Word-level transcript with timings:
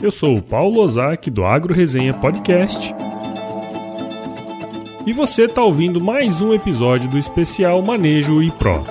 Eu 0.00 0.12
sou 0.12 0.36
o 0.36 0.42
Paulo 0.42 0.80
Ozaki 0.80 1.28
do 1.28 1.44
Agro 1.44 1.74
Resenha 1.74 2.14
Podcast. 2.14 2.94
E 5.04 5.12
você 5.12 5.46
está 5.46 5.60
ouvindo 5.60 6.00
mais 6.00 6.40
um 6.40 6.54
episódio 6.54 7.10
do 7.10 7.18
especial 7.18 7.82
Manejo 7.82 8.40
e 8.40 8.48
Pro. 8.52 8.84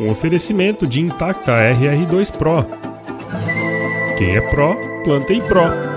Um 0.00 0.10
oferecimento 0.10 0.84
de 0.84 1.00
Intacta 1.00 1.52
RR2 1.52 2.32
Pro. 2.32 2.66
Quem 4.18 4.36
é 4.36 4.40
Pro, 4.50 4.76
planta 5.04 5.32
e 5.32 5.40
Pro. 5.40 5.91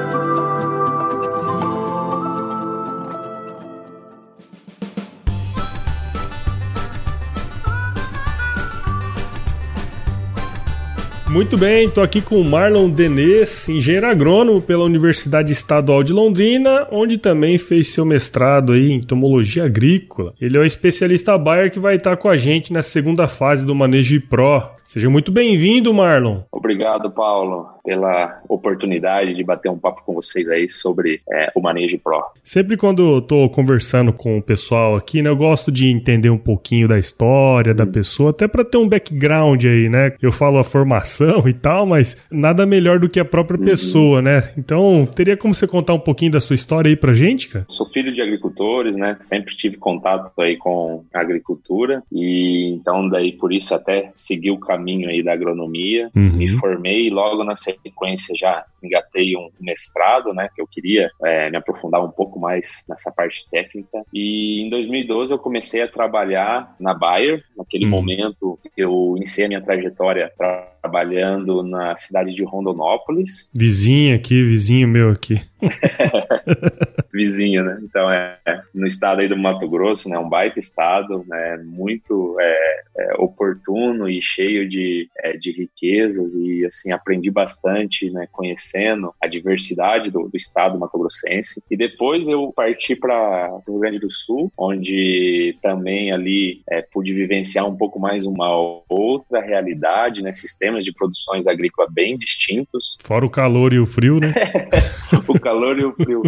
Muito 11.35 11.57
bem, 11.57 11.83
estou 11.83 12.01
aqui 12.01 12.21
com 12.21 12.39
o 12.39 12.45
Marlon 12.45 12.89
Denês, 12.89 13.67
engenheiro 13.67 14.07
agrônomo 14.07 14.61
pela 14.61 14.85
Universidade 14.85 15.51
Estadual 15.51 16.01
de 16.01 16.13
Londrina, 16.13 16.87
onde 16.89 17.17
também 17.17 17.57
fez 17.57 17.89
seu 17.89 18.05
mestrado 18.05 18.71
aí 18.71 18.89
em 18.89 18.99
entomologia 18.99 19.65
agrícola. 19.65 20.33
Ele 20.39 20.55
é 20.55 20.61
o 20.61 20.63
especialista 20.63 21.37
Bayer 21.37 21.69
que 21.69 21.77
vai 21.77 21.97
estar 21.97 22.15
com 22.15 22.29
a 22.29 22.37
gente 22.37 22.71
na 22.71 22.81
segunda 22.81 23.27
fase 23.27 23.65
do 23.65 23.75
Manejo 23.75 24.21
Pro. 24.29 24.74
Seja 24.85 25.09
muito 25.09 25.31
bem-vindo, 25.31 25.91
Marlon. 25.91 26.41
Obrigado, 26.51 27.09
Paulo, 27.09 27.67
pela 27.83 28.39
oportunidade 28.47 29.33
de 29.33 29.43
bater 29.43 29.69
um 29.69 29.79
papo 29.79 30.03
com 30.05 30.13
vocês 30.13 30.47
aí 30.47 30.69
sobre 30.69 31.21
é, 31.31 31.51
o 31.55 31.61
Manejo 31.61 31.97
Pro. 31.97 32.23
Sempre 32.43 32.77
quando 32.77 33.15
eu 33.15 33.21
tô 33.21 33.49
conversando 33.49 34.13
com 34.13 34.37
o 34.37 34.41
pessoal 34.41 34.95
aqui, 34.95 35.23
né, 35.23 35.29
eu 35.29 35.35
gosto 35.35 35.71
de 35.71 35.87
entender 35.87 36.29
um 36.29 36.37
pouquinho 36.37 36.87
da 36.87 36.99
história 36.99 37.73
da 37.73 37.83
hum. 37.83 37.91
pessoa, 37.91 38.29
até 38.29 38.47
para 38.47 38.63
ter 38.63 38.77
um 38.77 38.87
background 38.87 39.65
aí, 39.65 39.89
né? 39.89 40.13
Eu 40.21 40.31
falo 40.31 40.59
a 40.59 40.63
formação 40.63 41.47
e 41.49 41.53
tal, 41.53 41.87
mas 41.87 42.23
nada 42.31 42.63
melhor 42.65 42.99
do 42.99 43.09
que 43.09 43.19
a 43.19 43.25
própria 43.25 43.57
uhum. 43.57 43.65
pessoa, 43.65 44.21
né? 44.21 44.51
Então, 44.55 45.07
teria 45.15 45.35
como 45.35 45.53
você 45.53 45.67
contar 45.67 45.95
um 45.95 45.99
pouquinho 45.99 46.31
da 46.31 46.39
sua 46.39 46.53
história 46.53 46.89
aí 46.89 46.95
pra 46.95 47.13
gente, 47.13 47.49
cara? 47.49 47.65
Sou 47.69 47.89
filho 47.89 48.13
de 48.13 48.21
agricultores, 48.21 48.95
né? 48.95 49.17
Sempre 49.19 49.55
tive 49.55 49.77
contato 49.77 50.31
aí 50.39 50.57
com 50.57 51.03
a 51.11 51.19
agricultura 51.19 52.03
e 52.11 52.75
então 52.75 53.09
daí 53.09 53.31
por 53.31 53.51
isso 53.51 53.73
até 53.73 54.11
segui 54.15 54.51
o 54.51 54.59
caminho 54.59 54.74
caminho 54.75 55.09
aí 55.09 55.23
da 55.23 55.33
agronomia, 55.33 56.09
uhum. 56.15 56.33
me 56.33 56.49
formei 56.57 57.07
e 57.07 57.09
logo 57.09 57.43
na 57.43 57.55
sequência 57.55 58.35
já 58.37 58.65
engatei 58.83 59.35
um 59.35 59.49
mestrado, 59.59 60.33
né, 60.33 60.49
que 60.53 60.61
eu 60.61 60.67
queria 60.67 61.09
é, 61.23 61.49
me 61.49 61.57
aprofundar 61.57 62.03
um 62.03 62.11
pouco 62.11 62.39
mais 62.39 62.83
nessa 62.87 63.11
parte 63.11 63.49
técnica. 63.49 64.03
E 64.13 64.61
em 64.61 64.69
2012 64.69 65.33
eu 65.33 65.39
comecei 65.39 65.81
a 65.81 65.87
trabalhar 65.87 66.75
na 66.79 66.93
Bayer. 66.93 67.43
Naquele 67.57 67.85
uhum. 67.85 67.91
momento 67.91 68.59
eu 68.77 69.15
iniciei 69.17 69.45
a 69.45 69.49
minha 69.49 69.61
trajetória 69.61 70.31
trabalhando 70.37 71.63
na 71.63 71.95
cidade 71.95 72.35
de 72.35 72.43
Rondonópolis. 72.43 73.49
Vizinho 73.55 74.15
aqui, 74.15 74.43
vizinho 74.43 74.87
meu 74.87 75.09
aqui. 75.09 75.41
vizinho, 77.11 77.63
né? 77.63 77.79
Então 77.81 78.11
é, 78.11 78.37
no 78.73 78.85
estado 78.85 79.21
aí 79.21 79.27
do 79.27 79.37
Mato 79.37 79.67
Grosso, 79.67 80.09
né? 80.09 80.19
Um 80.19 80.29
baita 80.29 80.59
estado, 80.59 81.25
né? 81.27 81.57
Muito 81.65 82.37
é, 82.39 82.83
oportuno 83.25 84.09
e 84.09 84.21
cheio 84.21 84.67
de, 84.67 85.09
é, 85.17 85.37
de 85.37 85.51
riquezas 85.51 86.33
e 86.35 86.65
assim 86.65 86.91
aprendi 86.91 87.29
bastante, 87.29 88.09
né? 88.09 88.27
Conhecendo 88.31 89.13
a 89.21 89.27
diversidade 89.27 90.09
do, 90.09 90.27
do 90.27 90.37
estado 90.37 90.79
Mato 90.79 90.97
Grossense 90.97 91.61
e 91.69 91.77
depois 91.77 92.27
eu 92.27 92.51
parti 92.55 92.95
para 92.95 93.51
o 93.67 93.71
Rio 93.71 93.79
Grande 93.79 93.99
do 93.99 94.11
Sul, 94.11 94.51
onde 94.57 95.57
também 95.61 96.11
ali 96.11 96.61
é, 96.69 96.81
pude 96.81 97.13
vivenciar 97.13 97.67
um 97.67 97.75
pouco 97.75 97.99
mais 97.99 98.25
uma 98.25 98.49
outra 98.89 99.41
realidade, 99.41 100.21
né? 100.21 100.31
Sistemas 100.31 100.83
de 100.83 100.93
produções 100.93 101.47
agrícolas 101.47 101.91
bem 101.91 102.17
distintos. 102.17 102.97
Fora 103.01 103.25
o 103.25 103.29
calor 103.29 103.73
e 103.73 103.79
o 103.79 103.85
frio, 103.85 104.19
né? 104.19 104.33
o 105.27 105.39
calor 105.39 105.77
e 105.79 105.85
o 105.85 105.93
frio. 105.93 106.21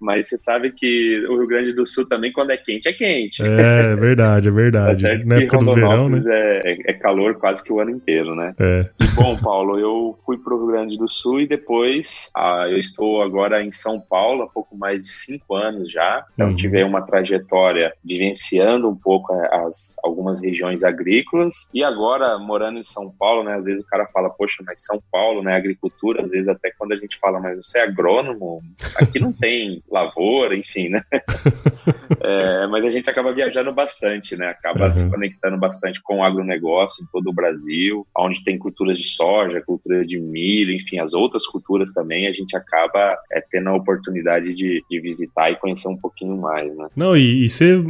Mas 0.00 0.28
você 0.28 0.38
sabe 0.38 0.72
que 0.72 1.24
o 1.28 1.38
Rio 1.38 1.46
Grande 1.46 1.72
do 1.72 1.84
Sul 1.86 2.08
também, 2.08 2.32
quando 2.32 2.50
é 2.50 2.56
quente, 2.56 2.88
é 2.88 2.92
quente. 2.92 3.42
É, 3.42 3.94
verdade, 3.96 4.48
é 4.48 4.50
verdade. 4.50 5.02
Tá 5.02 5.08
Na 5.24 5.36
época 5.36 5.58
do 5.58 5.74
verão, 5.74 6.08
né? 6.08 6.18
É, 6.30 6.90
é, 6.90 6.92
calor 6.94 7.36
quase 7.36 7.62
que 7.62 7.72
o 7.72 7.80
ano 7.80 7.90
inteiro, 7.90 8.34
né? 8.34 8.54
É. 8.58 8.88
E 9.00 9.06
bom, 9.14 9.36
Paulo, 9.36 9.78
eu 9.78 10.18
fui 10.24 10.38
para 10.38 10.54
o 10.54 10.58
Rio 10.58 10.66
Grande 10.68 10.98
do 10.98 11.08
Sul 11.08 11.40
e 11.40 11.46
depois 11.46 12.30
ah, 12.34 12.66
eu 12.68 12.78
estou 12.78 13.22
agora 13.22 13.62
em 13.62 13.72
São 13.72 14.00
Paulo 14.00 14.42
há 14.42 14.48
pouco 14.48 14.76
mais 14.76 15.02
de 15.02 15.08
cinco 15.08 15.54
anos 15.54 15.90
já. 15.90 16.24
Então 16.34 16.48
uhum. 16.48 16.56
tive 16.56 16.82
uma 16.82 17.02
trajetória 17.02 17.92
vivenciando 18.04 18.88
um 18.88 18.96
pouco 18.96 19.32
é, 19.34 19.48
as, 19.66 19.96
algumas 20.04 20.40
regiões 20.40 20.82
agrícolas 20.82 21.68
e 21.72 21.82
agora 21.82 22.38
morando 22.38 22.78
em 22.78 22.84
São 22.84 23.10
Paulo, 23.10 23.42
né? 23.42 23.54
Às 23.54 23.66
vezes 23.66 23.80
o 23.80 23.86
cara 23.86 24.06
fala, 24.06 24.30
poxa, 24.30 24.62
mas 24.66 24.84
São 24.84 25.00
Paulo, 25.10 25.42
né? 25.42 25.56
Agricultura, 25.56 26.22
às 26.22 26.30
vezes 26.30 26.48
até 26.48 26.70
quando 26.76 26.92
a 26.92 26.96
gente 26.96 27.18
fala, 27.18 27.40
mas 27.40 27.56
você 27.56 27.78
é 27.78 27.82
agrônomo, 27.82 28.60
aqui 28.96 29.18
não 29.18 29.32
tem 29.32 29.82
lavoura, 29.90 30.56
enfim, 30.56 30.88
né? 30.88 31.02
é, 32.20 32.66
mas 32.66 32.84
a 32.84 32.90
gente 32.90 33.08
acaba 33.08 33.32
viajando 33.32 33.72
bastante, 33.72 34.36
né? 34.36 34.48
Acaba 34.48 34.86
uhum. 34.86 34.90
se 34.90 35.10
conectando 35.10 35.58
bastante 35.58 36.00
com 36.08 36.20
o 36.20 36.24
agronegócio 36.24 37.04
em 37.04 37.06
todo 37.12 37.28
o 37.28 37.34
Brasil, 37.34 38.06
onde 38.16 38.42
tem 38.42 38.56
culturas 38.56 38.98
de 38.98 39.08
soja, 39.08 39.60
cultura 39.60 40.06
de 40.06 40.18
milho, 40.18 40.72
enfim, 40.72 40.98
as 40.98 41.12
outras 41.12 41.46
culturas 41.46 41.92
também, 41.92 42.26
a 42.26 42.32
gente 42.32 42.56
acaba 42.56 43.14
é, 43.30 43.42
tendo 43.42 43.68
a 43.68 43.74
oportunidade 43.74 44.54
de, 44.54 44.82
de, 44.90 45.00
visitar 45.00 45.50
e 45.50 45.56
conhecer 45.56 45.86
um 45.86 45.96
pouquinho 45.98 46.38
mais, 46.38 46.74
né? 46.74 46.86
Não, 46.96 47.14
e, 47.14 47.44
e 47.44 47.48
você, 47.48 47.84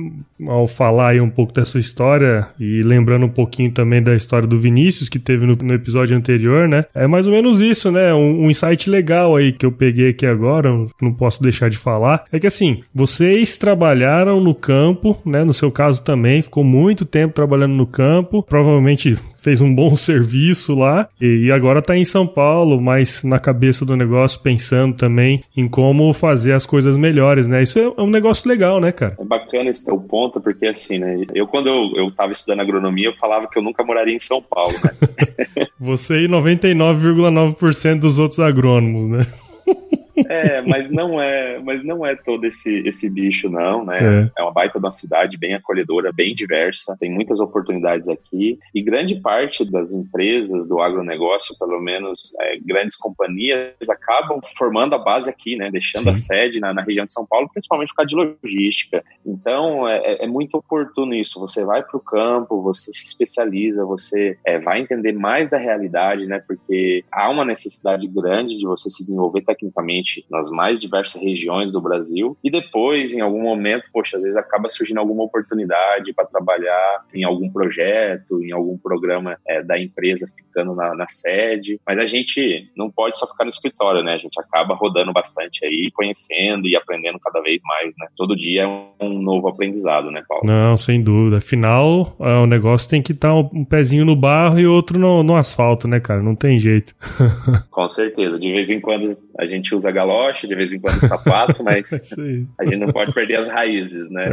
ao 0.49 0.67
falar 0.67 1.11
aí 1.11 1.21
um 1.21 1.31
pouco 1.31 1.53
da 1.53 1.65
sua 1.65 1.79
história 1.79 2.49
e 2.59 2.83
lembrando 2.83 3.27
um 3.27 3.31
pouquinho 3.31 3.71
também 3.71 4.03
da 4.03 4.17
história 4.17 4.49
do 4.49 4.59
Vinícius, 4.59 5.09
que 5.09 5.21
teve 5.21 5.47
no, 5.47 5.55
no 5.55 5.75
episódio 5.75 6.17
anterior, 6.17 6.67
né? 6.67 6.87
É 6.93 7.07
mais 7.07 7.29
ou 7.29 7.33
menos 7.33 7.61
isso, 7.61 7.93
né? 7.93 8.13
Um, 8.13 8.47
um 8.47 8.51
insight 8.51 8.91
legal 8.91 9.37
aí 9.37 9.53
que 9.53 9.65
eu 9.65 9.71
peguei 9.71 10.11
aqui 10.11 10.27
agora, 10.27 10.69
não 11.01 11.15
posso 11.15 11.41
deixar 11.41 11.71
de 11.71 11.79
falar, 11.79 12.25
é 12.33 12.41
que 12.41 12.49
assim, 12.49 12.83
vocês 12.93 13.57
trabalharam 13.57 14.41
no 14.41 14.57
campo, 14.57 15.17
né? 15.25 15.45
No 15.45 15.53
seu 15.53 15.71
caso 15.71 16.03
também, 16.03 16.43
ficou 16.43 16.65
muito 16.65 17.05
tempo 17.05 17.33
trabalhando 17.33 17.75
no 17.75 17.87
campo, 17.87 18.08
provavelmente 18.49 19.19
fez 19.39 19.61
um 19.61 19.75
bom 19.75 19.95
serviço 19.97 20.75
lá 20.79 21.09
e 21.21 21.51
agora 21.51 21.79
está 21.79 21.97
em 21.97 22.05
São 22.05 22.27
Paulo, 22.27 22.81
mas 22.81 23.23
na 23.25 23.39
cabeça 23.39 23.85
do 23.85 23.97
negócio 23.97 24.41
pensando 24.41 24.97
também 24.97 25.43
em 25.57 25.69
como 25.69 26.13
fazer 26.13 26.53
as 26.53 26.67
coisas 26.67 26.97
melhores, 26.97 27.47
né? 27.47 27.63
Isso 27.63 27.79
é 27.79 28.03
um 28.03 28.11
negócio 28.11 28.49
legal, 28.49 28.81
né, 28.81 28.93
cara? 28.93 29.17
É 29.19 29.25
bacana 29.25 29.71
esse 29.71 29.85
teu 29.85 29.99
ponto, 29.99 30.41
porque 30.41 30.67
assim, 30.67 30.99
né? 30.99 31.25
Eu, 31.35 31.47
quando 31.47 31.69
eu, 31.69 31.93
eu 31.97 32.11
tava 32.11 32.33
estudando 32.33 32.61
agronomia, 32.61 33.09
eu 33.09 33.17
falava 33.17 33.49
que 33.49 33.59
eu 33.59 33.63
nunca 33.63 33.85
moraria 33.85 34.15
em 34.15 34.21
São 34.21 34.43
Paulo, 34.43 34.73
né? 34.73 35.67
Você 35.79 36.25
e 36.25 36.29
99,9% 36.29 38.01
dos 38.01 38.19
outros 38.19 38.41
agrônomos, 38.41 39.09
né? 39.09 39.27
É, 40.29 40.61
mas 40.63 40.91
não 40.91 41.21
é, 41.21 41.59
mas 41.59 41.85
não 41.85 42.05
é 42.05 42.17
todo 42.17 42.45
esse, 42.47 42.81
esse 42.87 43.09
bicho, 43.09 43.49
não, 43.49 43.85
né? 43.85 43.99
É. 44.37 44.41
é 44.41 44.43
uma 44.43 44.53
baita 44.53 44.79
de 44.79 44.85
uma 44.85 44.93
cidade 44.93 45.37
bem 45.37 45.55
acolhedora, 45.55 46.13
bem 46.13 46.35
diversa, 46.35 46.97
tem 46.99 47.11
muitas 47.11 47.41
oportunidades 47.41 48.09
aqui. 48.09 48.59
E 48.75 48.83
grande 48.83 49.17
parte 49.17 49.65
das 49.71 49.93
empresas 49.93 50.67
do 50.67 50.81
agronegócio, 50.81 51.57
pelo 51.59 51.81
menos 51.81 52.33
é, 52.41 52.59
grandes 52.59 52.97
companhias, 52.97 53.75
acabam 53.89 54.41
formando 54.57 54.95
a 54.95 54.99
base 54.99 55.31
aqui, 55.31 55.57
né? 55.57 55.71
Deixando 55.71 56.05
Sim. 56.05 56.11
a 56.11 56.15
sede 56.15 56.61
na, 56.61 56.73
na, 56.73 56.83
região 56.83 57.05
de 57.05 57.13
São 57.13 57.27
Paulo, 57.27 57.49
principalmente 57.53 57.89
por 57.91 57.97
causa 57.97 58.09
de 58.09 58.17
logística. 58.17 59.05
Então 59.25 59.89
é, 59.89 59.99
é, 59.99 60.25
é 60.25 60.27
muito 60.27 60.57
oportuno 60.57 61.15
isso. 61.15 61.41
Você 61.41 61.65
vai 61.65 61.83
para 61.83 61.97
o 61.97 62.01
campo, 62.01 62.63
você 62.63 62.93
se 62.93 63.05
especializa, 63.05 63.85
você 63.85 64.39
é, 64.45 64.59
vai 64.59 64.81
entender 64.81 65.13
mais 65.13 65.51
da 65.51 65.59
realidade, 65.59 66.27
né? 66.27 66.43
Porque 66.47 67.05
há 67.11 67.29
uma 67.29 67.45
necessidade 67.45 68.07
grande 68.07 68.57
de 68.57 68.67
você 68.67 68.91
se 68.91 69.05
desenvolver 69.05 69.43
tecnicamente 69.43 70.08
nas 70.31 70.51
mais 70.51 70.79
diversas 70.79 71.21
regiões 71.21 71.73
do 71.73 71.81
Brasil. 71.81 72.37
E 72.43 72.51
depois, 72.51 73.13
em 73.13 73.21
algum 73.21 73.43
momento, 73.43 73.89
poxa, 73.93 74.17
às 74.17 74.23
vezes 74.23 74.37
acaba 74.37 74.69
surgindo 74.69 74.99
alguma 74.99 75.25
oportunidade 75.25 76.13
para 76.13 76.27
trabalhar 76.27 77.05
em 77.13 77.25
algum 77.25 77.51
projeto, 77.51 78.43
em 78.43 78.53
algum 78.53 78.77
programa 78.79 79.37
é, 79.47 79.63
da 79.63 79.79
empresa 79.79 80.31
ficando 80.37 80.75
na, 80.75 80.95
na, 80.95 81.09
sede. 81.09 81.81
Mas 81.87 81.99
a 81.99 82.07
gente 82.07 82.71
não 82.77 82.91
pode 82.91 83.19
só 83.19 83.27
ficar 83.27 83.45
no 83.45 83.51
escritório, 83.51 84.03
né? 84.03 84.15
A 84.15 84.19
gente 84.19 84.39
acaba 84.41 84.75
rodando 84.75 85.13
bastante 85.13 85.65
aí, 85.65 85.91
conhecendo 85.93 86.67
e 86.67 86.77
aprendendo 86.77 87.19
cada 87.19 87.41
vez 87.41 87.61
mais, 87.65 87.95
né? 87.99 88.07
Todo 88.17 88.37
dia 88.37 88.63
é 88.63 89.05
um 89.05 89.21
novo 89.21 89.49
aprendizado, 89.49 90.11
né, 90.11 90.23
Paulo? 90.29 90.45
Não, 90.47 90.77
sem 90.77 91.03
dúvida. 91.03 91.39
Afinal, 91.39 92.17
é, 92.21 92.35
o 92.39 92.47
negócio 92.47 92.89
tem 92.89 93.03
que 93.03 93.13
estar 93.13 93.29
tá 93.29 93.35
um 93.35 93.65
pezinho 93.65 94.05
no 94.05 94.17
barro 94.17 94.59
e 94.59 94.67
outro 94.67 94.99
no, 94.99 95.23
no 95.23 95.37
asfalto, 95.37 95.87
né, 95.87 96.01
cara? 96.01 96.23
Não 96.23 96.35
tem 96.35 96.59
jeito. 96.59 96.95
Com 97.71 97.89
certeza. 97.89 98.39
De 98.39 98.53
vez 98.53 98.71
em 98.71 98.81
quando 98.81 99.17
a 99.39 99.47
gente 99.47 99.75
usa 99.75 99.91
galoche, 99.99 100.47
de 100.47 100.55
vez 100.55 100.73
em 100.73 100.79
quando 100.79 101.01
sapato, 101.07 101.63
mas 101.65 101.91
a 102.59 102.65
gente 102.65 102.77
não 102.77 102.93
pode 102.93 103.13
perder 103.13 103.37
as 103.37 103.49
raízes, 103.49 104.11
né? 104.11 104.29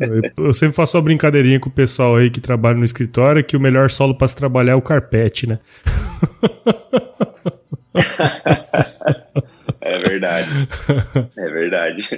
É, 0.00 0.32
eu 0.38 0.52
sempre 0.52 0.76
faço 0.76 0.96
uma 0.96 1.02
brincadeirinha 1.02 1.58
com 1.58 1.68
o 1.68 1.72
pessoal 1.72 2.16
aí 2.16 2.30
que 2.30 2.40
trabalha 2.40 2.76
no 2.76 2.84
escritório 2.84 3.42
que 3.44 3.56
o 3.56 3.60
melhor 3.60 3.90
solo 3.90 4.14
para 4.14 4.28
se 4.28 4.36
trabalhar 4.36 4.72
é 4.72 4.76
o 4.76 4.82
carpete, 4.82 5.48
né? 5.48 5.58
é 9.80 9.98
verdade. 9.98 10.48
É 11.36 11.50
verdade. 11.50 12.08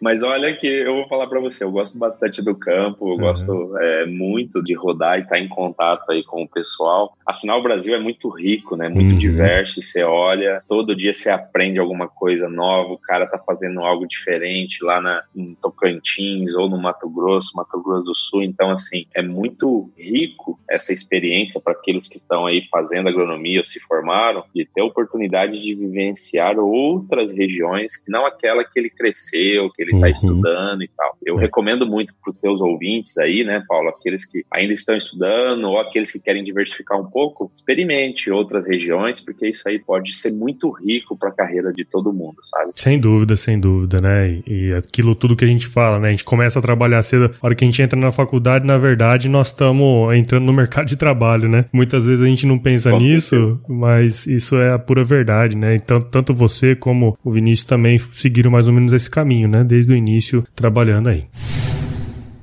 Mas 0.00 0.22
olha 0.22 0.54
que 0.56 0.66
eu 0.66 0.94
vou 0.94 1.08
falar 1.08 1.26
para 1.26 1.40
você, 1.40 1.62
eu 1.62 1.70
gosto 1.70 1.98
bastante 1.98 2.42
do 2.42 2.54
campo, 2.54 3.08
eu 3.08 3.12
uhum. 3.12 3.18
gosto 3.18 3.78
é, 3.78 4.06
muito 4.06 4.62
de 4.62 4.74
rodar 4.74 5.18
e 5.18 5.22
estar 5.22 5.36
tá 5.36 5.38
em 5.38 5.48
contato 5.48 6.10
aí 6.10 6.22
com 6.24 6.42
o 6.42 6.48
pessoal. 6.48 7.16
Afinal, 7.26 7.60
o 7.60 7.62
Brasil 7.62 7.94
é 7.94 8.00
muito 8.00 8.28
rico, 8.28 8.76
né? 8.76 8.88
Muito 8.88 9.12
uhum. 9.12 9.18
diverso 9.18 9.78
e 9.78 9.82
você 9.82 10.02
olha, 10.02 10.62
todo 10.68 10.96
dia 10.96 11.12
você 11.12 11.30
aprende 11.30 11.78
alguma 11.78 12.08
coisa 12.08 12.48
nova, 12.48 12.92
o 12.92 12.98
cara 12.98 13.26
tá 13.26 13.38
fazendo 13.38 13.80
algo 13.80 14.06
diferente 14.06 14.82
lá 14.82 15.00
na, 15.00 15.22
em 15.36 15.54
Tocantins 15.60 16.54
ou 16.54 16.68
no 16.68 16.78
Mato 16.78 17.08
Grosso, 17.08 17.54
Mato 17.54 17.80
Grosso 17.82 18.04
do 18.04 18.14
Sul. 18.14 18.42
Então, 18.42 18.70
assim, 18.70 19.06
é 19.14 19.22
muito 19.22 19.90
rico 19.96 20.58
essa 20.68 20.92
experiência 20.92 21.60
para 21.60 21.72
aqueles 21.72 22.08
que 22.08 22.16
estão 22.16 22.46
aí 22.46 22.66
fazendo 22.70 23.08
agronomia 23.08 23.60
ou 23.60 23.64
se 23.64 23.80
formaram 23.80 24.44
e 24.54 24.64
ter 24.64 24.80
a 24.80 24.84
oportunidade 24.84 25.60
de 25.60 25.74
vivenciar 25.74 26.58
outras 26.58 27.30
regiões 27.32 27.96
que 27.96 28.10
não 28.10 28.24
aquela 28.24 28.64
que 28.64 28.78
ele 28.78 28.90
cresceu, 28.90 29.70
que 29.70 29.82
ele 29.82 29.89
está 29.94 30.06
uhum. 30.06 30.12
estudando 30.12 30.82
e 30.82 30.90
tal. 30.96 31.16
Eu 31.24 31.38
é. 31.38 31.42
recomendo 31.42 31.86
muito 31.86 32.12
para 32.22 32.32
os 32.32 32.38
teus 32.38 32.60
ouvintes 32.60 33.16
aí, 33.18 33.44
né, 33.44 33.62
Paulo, 33.68 33.88
aqueles 33.88 34.24
que 34.24 34.44
ainda 34.52 34.72
estão 34.72 34.96
estudando 34.96 35.64
ou 35.64 35.78
aqueles 35.78 36.12
que 36.12 36.20
querem 36.20 36.42
diversificar 36.44 37.00
um 37.00 37.06
pouco, 37.06 37.50
experimente 37.54 38.30
outras 38.30 38.66
regiões, 38.66 39.20
porque 39.20 39.48
isso 39.48 39.68
aí 39.68 39.78
pode 39.78 40.14
ser 40.14 40.32
muito 40.32 40.70
rico 40.70 41.16
para 41.16 41.30
a 41.30 41.32
carreira 41.32 41.72
de 41.72 41.84
todo 41.84 42.12
mundo, 42.12 42.36
sabe? 42.50 42.72
Sem 42.74 42.98
dúvida, 42.98 43.36
sem 43.36 43.58
dúvida, 43.58 44.00
né? 44.00 44.40
E 44.46 44.72
aquilo 44.72 45.14
tudo 45.14 45.36
que 45.36 45.44
a 45.44 45.48
gente 45.48 45.66
fala, 45.66 45.98
né? 45.98 46.08
A 46.08 46.10
gente 46.10 46.24
começa 46.24 46.58
a 46.58 46.62
trabalhar 46.62 47.02
cedo, 47.02 47.34
a 47.40 47.46
hora 47.46 47.54
que 47.54 47.64
a 47.64 47.66
gente 47.66 47.80
entra 47.82 47.98
na 47.98 48.12
faculdade, 48.12 48.66
na 48.66 48.76
verdade, 48.76 49.28
nós 49.28 49.48
estamos 49.48 50.12
entrando 50.12 50.44
no 50.44 50.52
mercado 50.54 50.86
de 50.86 50.96
trabalho, 50.96 51.48
né? 51.48 51.66
Muitas 51.72 52.06
vezes 52.06 52.24
a 52.24 52.28
gente 52.28 52.46
não 52.46 52.58
pensa 52.58 52.90
Com 52.90 52.98
nisso, 52.98 53.36
certeza. 53.36 53.60
mas 53.68 54.26
isso 54.26 54.56
é 54.56 54.72
a 54.72 54.78
pura 54.78 55.04
verdade, 55.04 55.56
né? 55.56 55.74
Então, 55.74 56.00
tanto 56.00 56.32
você 56.34 56.74
como 56.74 57.16
o 57.24 57.30
Vinícius 57.30 57.66
também 57.66 57.98
seguiram 57.98 58.50
mais 58.50 58.66
ou 58.66 58.74
menos 58.74 58.92
esse 58.92 59.10
caminho, 59.10 59.48
né? 59.48 59.64
Desde 59.64 59.79
o 59.88 59.94
início 59.94 60.44
trabalhando 60.54 61.08
aí. 61.08 61.24